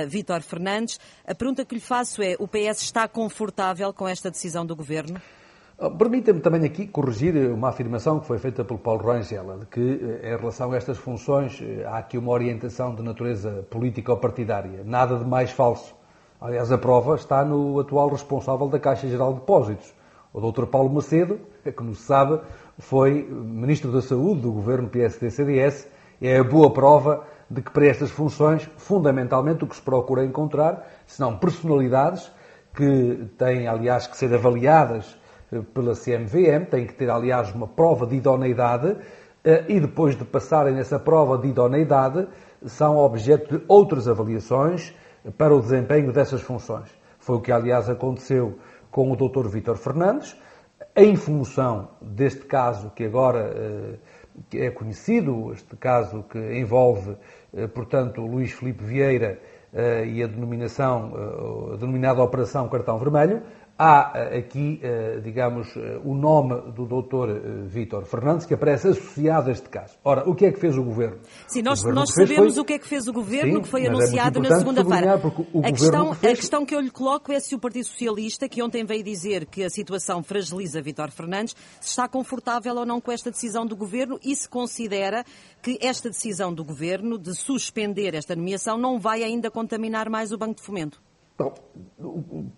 Vítor 0.08 0.42
Fernandes. 0.42 0.98
A 1.26 1.34
pergunta 1.34 1.64
que 1.64 1.74
lhe 1.74 1.80
faço 1.80 2.22
é, 2.22 2.36
o 2.38 2.46
PS 2.46 2.65
Está 2.70 3.06
confortável 3.06 3.92
com 3.92 4.08
esta 4.08 4.30
decisão 4.30 4.66
do 4.66 4.74
Governo? 4.74 5.20
Ah, 5.78 5.90
permita-me 5.90 6.40
também 6.40 6.64
aqui 6.64 6.86
corrigir 6.86 7.34
uma 7.52 7.68
afirmação 7.68 8.18
que 8.18 8.26
foi 8.26 8.38
feita 8.38 8.64
pelo 8.64 8.78
Paulo 8.78 9.02
Rangel, 9.04 9.58
de 9.58 9.66
que 9.66 10.20
eh, 10.22 10.32
em 10.32 10.36
relação 10.38 10.72
a 10.72 10.76
estas 10.76 10.96
funções 10.96 11.60
eh, 11.60 11.84
há 11.84 11.98
aqui 11.98 12.16
uma 12.16 12.32
orientação 12.32 12.94
de 12.94 13.02
natureza 13.02 13.66
política 13.70 14.10
ou 14.10 14.18
partidária. 14.18 14.82
Nada 14.84 15.18
de 15.18 15.24
mais 15.26 15.50
falso. 15.50 15.94
Aliás, 16.40 16.72
a 16.72 16.78
prova 16.78 17.16
está 17.16 17.44
no 17.44 17.78
atual 17.78 18.08
responsável 18.08 18.68
da 18.68 18.80
Caixa 18.80 19.06
Geral 19.06 19.34
de 19.34 19.40
Depósitos, 19.40 19.94
o 20.32 20.50
Dr. 20.50 20.64
Paulo 20.64 20.88
Macedo, 20.88 21.38
que, 21.62 21.70
como 21.72 21.94
se 21.94 22.02
sabe, 22.02 22.40
foi 22.78 23.22
Ministro 23.30 23.92
da 23.92 24.00
Saúde 24.00 24.40
do 24.40 24.52
governo 24.52 24.88
PSD-CDS. 24.88 25.88
É 26.22 26.38
a 26.38 26.44
boa 26.44 26.72
prova 26.72 27.26
de 27.50 27.60
que 27.60 27.70
para 27.70 27.86
estas 27.86 28.10
funções, 28.10 28.68
fundamentalmente, 28.78 29.64
o 29.64 29.66
que 29.66 29.76
se 29.76 29.82
procura 29.82 30.24
encontrar, 30.24 30.86
são 31.06 31.36
personalidades 31.36 32.30
que 32.76 33.30
têm, 33.38 33.66
aliás, 33.66 34.06
que 34.06 34.16
ser 34.16 34.32
avaliadas 34.34 35.18
eh, 35.50 35.60
pela 35.72 35.94
CMVM, 35.94 36.66
têm 36.70 36.86
que 36.86 36.94
ter, 36.94 37.10
aliás, 37.10 37.52
uma 37.54 37.66
prova 37.66 38.06
de 38.06 38.16
idoneidade 38.16 38.96
eh, 39.42 39.64
e 39.66 39.80
depois 39.80 40.14
de 40.14 40.24
passarem 40.24 40.74
nessa 40.74 40.98
prova 40.98 41.38
de 41.38 41.48
idoneidade, 41.48 42.28
são 42.66 42.98
objeto 42.98 43.58
de 43.58 43.64
outras 43.66 44.06
avaliações 44.06 44.94
para 45.38 45.54
o 45.54 45.60
desempenho 45.60 46.12
dessas 46.12 46.42
funções. 46.42 46.88
Foi 47.18 47.36
o 47.36 47.40
que, 47.40 47.50
aliás, 47.50 47.88
aconteceu 47.88 48.58
com 48.90 49.10
o 49.10 49.16
Dr. 49.16 49.48
Vítor 49.48 49.76
Fernandes, 49.78 50.36
em 50.94 51.16
função 51.16 51.88
deste 52.00 52.44
caso 52.44 52.90
que 52.90 53.04
agora 53.04 53.98
eh, 54.52 54.66
é 54.66 54.70
conhecido, 54.70 55.50
este 55.50 55.76
caso 55.76 56.22
que 56.24 56.38
envolve, 56.38 57.16
portanto, 57.74 58.20
Luís 58.20 58.52
Filipe 58.52 58.84
Vieira 58.84 59.38
e 60.06 60.22
a 60.22 60.26
denominação, 60.26 61.12
uh, 61.12 61.74
a 61.74 61.76
denominada 61.76 62.22
Operação 62.22 62.68
Cartão 62.68 62.98
Vermelho, 62.98 63.42
há 63.78 64.12
uh, 64.12 64.38
aqui, 64.38 64.80
digamos, 65.22 65.68
o 66.04 66.14
nome 66.14 66.72
do 66.72 66.86
Dr. 66.86 67.66
Vítor 67.66 68.04
Fernandes, 68.04 68.46
que 68.46 68.54
aparece 68.54 68.88
associado 68.88 69.48
a 69.48 69.52
este 69.52 69.68
caso. 69.68 69.94
Ora, 70.04 70.28
o 70.28 70.34
que 70.34 70.46
é 70.46 70.52
que 70.52 70.60
fez 70.60 70.76
o 70.76 70.82
Governo? 70.82 71.18
Sim, 71.46 71.62
nós, 71.62 71.82
nós 71.84 72.10
sabemos 72.12 72.54
foi... 72.54 72.62
o 72.62 72.64
que 72.64 72.72
é 72.74 72.78
que 72.78 72.86
fez 72.86 73.06
o 73.06 73.12
Governo, 73.12 73.56
Sim, 73.56 73.62
que 73.62 73.68
foi 73.68 73.84
é 73.84 73.88
anunciado 73.88 74.38
é 74.38 74.48
na 74.48 74.58
segunda-feira. 74.58 75.14
A, 75.14 75.72
questão, 75.72 76.10
que 76.10 76.16
fez... 76.16 76.32
a 76.32 76.36
questão 76.36 76.66
que 76.66 76.74
eu 76.74 76.80
lhe 76.80 76.90
coloco 76.90 77.32
é 77.32 77.40
se 77.40 77.54
o 77.54 77.58
Partido 77.58 77.86
Socialista, 77.86 78.48
que 78.48 78.62
ontem 78.62 78.84
veio 78.84 79.02
dizer 79.02 79.46
que 79.46 79.64
a 79.64 79.70
situação 79.70 80.22
fragiliza 80.22 80.80
Vítor 80.80 81.10
Fernandes, 81.10 81.54
se 81.80 81.90
está 81.90 82.08
confortável 82.08 82.76
ou 82.76 82.86
não 82.86 83.00
com 83.00 83.12
esta 83.12 83.30
decisão 83.30 83.66
do 83.66 83.76
Governo 83.76 84.18
e 84.24 84.34
se 84.34 84.48
considera 84.48 85.24
que 85.62 85.78
esta 85.80 86.08
decisão 86.08 86.52
do 86.52 86.64
Governo 86.64 87.18
de 87.18 87.34
suspender 87.34 88.14
esta 88.14 88.34
nomeação 88.34 88.78
não 88.78 88.98
vai 88.98 89.22
ainda 89.22 89.50
contaminar 89.50 90.08
mais 90.08 90.32
o 90.32 90.38
Banco 90.38 90.56
de 90.56 90.62
Fomento? 90.62 91.05
Bom, 91.38 91.52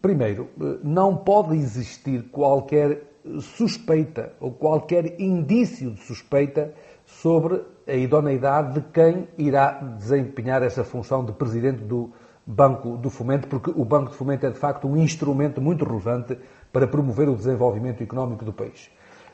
primeiro, 0.01 0.49
não 0.85 1.17
pode 1.17 1.57
existir 1.57 2.31
qualquer 2.31 3.03
suspeita 3.41 4.33
ou 4.41 4.53
qualquer 4.53 5.21
indício 5.21 5.91
de 5.91 6.01
suspeita 6.01 6.73
sobre 7.05 7.63
a 7.87 7.95
idoneidade 7.95 8.75
de 8.75 8.87
quem 8.93 9.29
irá 9.37 9.73
desempenhar 9.73 10.63
essa 10.63 10.85
função 10.85 11.25
de 11.25 11.33
presidente 11.33 11.83
do 11.83 12.13
Banco 12.47 12.97
do 12.97 13.11
Fomento, 13.11 13.49
porque 13.49 13.71
o 13.75 13.85
Banco 13.85 14.11
de 14.11 14.17
Fomento 14.17 14.47
é 14.47 14.51
de 14.51 14.59
facto 14.59 14.87
um 14.87 14.97
instrumento 14.97 15.61
muito 15.61 15.85
relevante 15.85 16.39
para 16.73 16.87
promover 16.87 17.29
o 17.29 17.37
desenvolvimento 17.37 18.03
económico 18.03 18.45
do 18.45 18.53
país. 18.53 18.91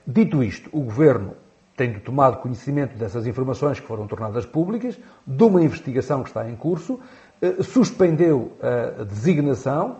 Dito 0.06 0.42
isto, 0.42 0.70
o 0.72 0.80
Governo 0.80 1.34
tendo 1.76 2.00
tomado 2.00 2.40
conhecimento 2.40 2.96
dessas 2.96 3.26
informações 3.26 3.80
que 3.80 3.86
foram 3.86 4.06
tornadas 4.06 4.46
públicas, 4.46 4.98
de 5.26 5.42
uma 5.42 5.62
investigação 5.62 6.22
que 6.22 6.28
está 6.28 6.48
em 6.48 6.54
curso, 6.54 7.00
eh, 7.00 7.23
suspendeu 7.62 8.52
a 8.60 9.04
designação 9.04 9.96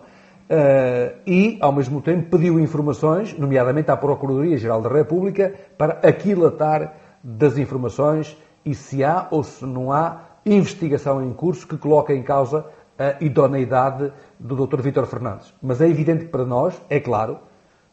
eh, 0.47 1.15
e, 1.25 1.57
ao 1.59 1.71
mesmo 1.71 2.01
tempo, 2.01 2.29
pediu 2.29 2.59
informações, 2.59 3.37
nomeadamente 3.37 3.89
à 3.89 3.97
Procuradoria-Geral 3.97 4.81
da 4.81 4.89
República, 4.89 5.53
para 5.77 6.07
aquilatar 6.07 6.93
das 7.23 7.57
informações 7.57 8.37
e 8.63 8.75
se 8.75 9.03
há 9.03 9.27
ou 9.31 9.43
se 9.43 9.65
não 9.65 9.91
há 9.91 10.21
investigação 10.45 11.23
em 11.23 11.33
curso 11.33 11.67
que 11.67 11.77
coloque 11.77 12.13
em 12.13 12.21
causa 12.21 12.65
a 12.97 13.23
idoneidade 13.23 14.13
do 14.39 14.67
Dr. 14.67 14.81
Vítor 14.81 15.07
Fernandes. 15.07 15.51
Mas 15.61 15.81
é 15.81 15.87
evidente 15.87 16.25
que 16.25 16.31
para 16.31 16.45
nós, 16.45 16.79
é 16.89 16.99
claro, 16.99 17.39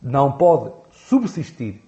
não 0.01 0.33
pode 0.33 0.73
subsistir 0.91 1.83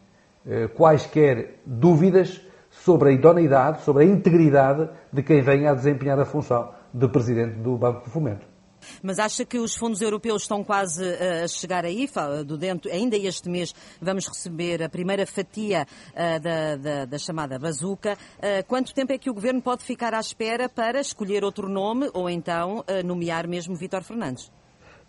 eh, 0.47 0.69
quaisquer 0.69 1.61
dúvidas 1.67 2.41
sobre 2.71 3.11
a 3.11 3.13
idoneidade, 3.13 3.83
sobre 3.83 4.05
a 4.05 4.07
integridade 4.07 4.89
de 5.13 5.23
quem 5.23 5.43
venha 5.43 5.71
a 5.71 5.75
desempenhar 5.75 6.19
a 6.19 6.25
função 6.25 6.71
de 6.95 7.09
Presidente 7.09 7.59
do 7.59 7.77
Banco 7.77 8.05
de 8.05 8.11
Fomento. 8.11 8.47
Mas 9.03 9.19
acha 9.19 9.45
que 9.45 9.59
os 9.59 9.75
fundos 9.75 10.01
europeus 10.01 10.43
estão 10.43 10.63
quase 10.63 11.05
eh, 11.05 11.43
a 11.45 11.49
chegar 11.49 11.85
aí? 11.85 12.09
Do 12.47 12.57
dentro, 12.57 12.91
ainda 12.93 13.17
este 13.17 13.49
mês 13.49 13.75
vamos 14.01 14.29
receber 14.29 14.83
a 14.83 14.89
primeira 14.89 15.27
fatia 15.27 15.87
uh, 16.11 16.41
da, 16.41 16.77
da, 16.77 17.05
da, 17.07 17.19
chamada 17.19 17.59
bazuca. 17.59 18.17
Uh, 18.39 18.65
quanto 18.69 18.95
tempo 18.95 19.13
é 19.13 19.19
que 19.19 19.31
o 19.31 19.35
Governo 19.35 19.61
pode 19.63 19.83
ficar 19.83 20.15
à 20.15 20.21
espera 20.21 20.69
para 20.69 21.01
escolher 21.01 21.45
outro 21.45 21.69
nome 21.69 22.11
ou 22.13 22.29
então 22.29 22.85
nomear 23.05 23.49
mesmo 23.49 23.75
Vítor 23.75 24.03
Fernandes? 24.03 24.51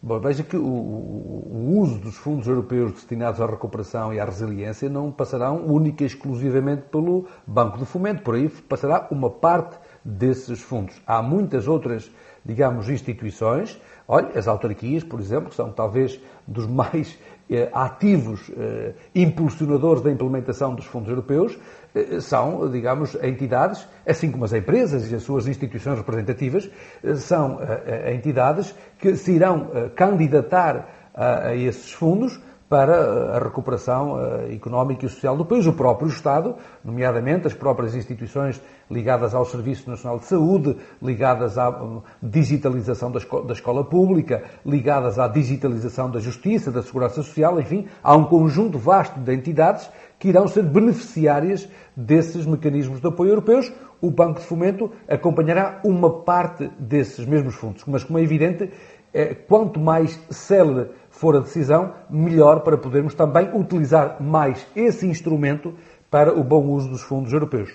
Bom, 0.01 0.19
veja 0.19 0.43
que 0.43 0.55
o, 0.55 0.63
o, 0.63 1.79
uso 1.79 1.97
dos 1.99 2.15
fundos 2.15 2.47
europeus 2.47 2.91
destinados 2.91 3.41
à 3.41 3.45
recuperação 3.45 4.13
e 4.13 4.19
à 4.19 4.25
resiliência 4.25 4.87
não 4.89 5.11
passarão 5.11 5.65
única 5.65 6.03
e 6.03 6.07
exclusivamente 6.07 6.83
pelo 6.91 7.25
Banco 7.47 7.77
de 7.77 7.85
Fomento, 7.85 8.21
por 8.21 8.35
aí 8.35 8.47
passará 8.47 9.07
uma 9.09 9.29
parte 9.29 9.77
desses 10.05 10.61
fundos. 10.61 11.01
Há 11.07 11.21
muitas 11.23 11.67
outras, 11.67 12.11
digamos, 12.45 12.87
instituições, 12.89 13.81
olha, 14.07 14.37
as 14.37 14.47
autarquias, 14.47 15.03
por 15.03 15.19
exemplo, 15.19 15.49
que 15.49 15.55
são 15.55 15.71
talvez 15.71 16.19
dos 16.45 16.67
mais 16.67 17.17
eh, 17.49 17.69
ativos 17.73 18.51
eh, 18.55 18.93
impulsionadores 19.15 20.03
da 20.03 20.11
implementação 20.11 20.75
dos 20.75 20.85
fundos 20.85 21.09
europeus, 21.09 21.57
eh, 21.95 22.19
são, 22.19 22.69
digamos, 22.69 23.15
entidades, 23.15 23.87
assim 24.05 24.31
como 24.31 24.45
as 24.45 24.53
empresas 24.53 25.11
e 25.11 25.15
as 25.15 25.23
suas 25.23 25.47
instituições 25.47 25.97
representativas, 25.97 26.69
eh, 27.03 27.15
são 27.15 27.59
eh, 27.61 28.13
entidades 28.13 28.75
que 28.99 29.15
se 29.15 29.31
irão 29.31 29.71
candidatar 29.95 30.87
a, 31.15 31.55
esses 31.55 31.91
fundos 31.91 32.39
para 32.69 33.35
a 33.35 33.39
recuperação 33.39 34.17
económica 34.51 35.05
e 35.05 35.09
social 35.09 35.37
do 35.37 35.45
país. 35.45 35.67
O 35.67 35.73
próprio 35.73 36.07
Estado, 36.07 36.55
nomeadamente 36.83 37.47
as 37.47 37.53
próprias 37.53 37.95
instituições 37.95 38.61
ligadas 38.89 39.35
ao 39.35 39.45
Serviço 39.45 39.89
Nacional 39.89 40.19
de 40.19 40.25
Saúde, 40.25 40.75
ligadas 41.01 41.57
à 41.57 42.01
digitalização 42.21 43.11
da 43.11 43.53
escola 43.53 43.83
pública, 43.83 44.43
ligadas 44.65 45.19
à 45.19 45.27
digitalização 45.27 46.09
da 46.09 46.19
justiça, 46.19 46.71
da 46.71 46.81
segurança 46.81 47.15
social, 47.15 47.59
enfim, 47.59 47.87
há 48.03 48.15
um 48.15 48.25
conjunto 48.25 48.77
vasto 48.77 49.19
de 49.19 49.33
entidades 49.33 49.89
que 50.17 50.29
irão 50.29 50.47
ser 50.47 50.63
beneficiárias 50.63 51.67
desses 51.95 52.45
mecanismos 52.45 52.99
de 52.99 53.07
apoio 53.07 53.31
europeus. 53.31 53.71
O 54.01 54.09
Banco 54.09 54.39
de 54.39 54.45
Fomento 54.45 54.91
acompanhará 55.07 55.79
uma 55.83 56.09
parte 56.23 56.69
desses 56.79 57.25
mesmos 57.25 57.55
fundos, 57.55 57.83
mas, 57.85 58.03
como 58.03 58.19
é 58.19 58.23
evidente, 58.23 58.71
é, 59.13 59.33
quanto 59.33 59.79
mais 59.79 60.19
célere 60.29 60.89
for 61.15 61.35
a 61.35 61.39
decisão, 61.39 61.93
melhor 62.09 62.61
para 62.61 62.77
podermos 62.77 63.13
também 63.13 63.49
utilizar 63.53 64.21
mais 64.21 64.65
esse 64.75 65.07
instrumento 65.07 65.73
para 66.09 66.33
o 66.37 66.43
bom 66.43 66.67
uso 66.67 66.89
dos 66.89 67.01
fundos 67.01 67.33
europeus. 67.33 67.71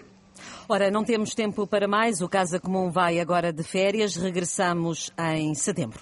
Ora, 0.68 0.90
não 0.90 1.02
temos 1.02 1.34
tempo 1.34 1.66
para 1.66 1.88
mais. 1.88 2.20
O 2.20 2.28
Casa 2.28 2.60
Comum 2.60 2.90
vai 2.90 3.18
agora 3.18 3.52
de 3.52 3.62
férias. 3.62 4.16
Regressamos 4.16 5.10
em 5.18 5.54
setembro. 5.54 6.00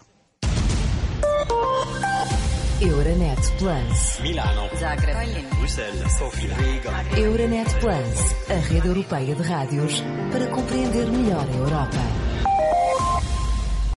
Euronet 2.80 3.40
Plus. 3.58 4.20
Milano. 4.20 4.68
Zagreb. 4.76 5.48
Bruxelas. 5.56 6.12
Sofia. 6.12 6.54
Riga. 6.54 7.18
Euronet 7.18 7.74
Plus, 7.80 8.50
a 8.50 8.54
rede 8.54 8.86
europeia 8.86 9.34
de 9.34 9.42
rádios 9.42 10.00
para 10.30 10.46
compreender 10.48 11.06
melhor 11.10 11.44
a 11.44 11.56
Europa. 11.56 12.27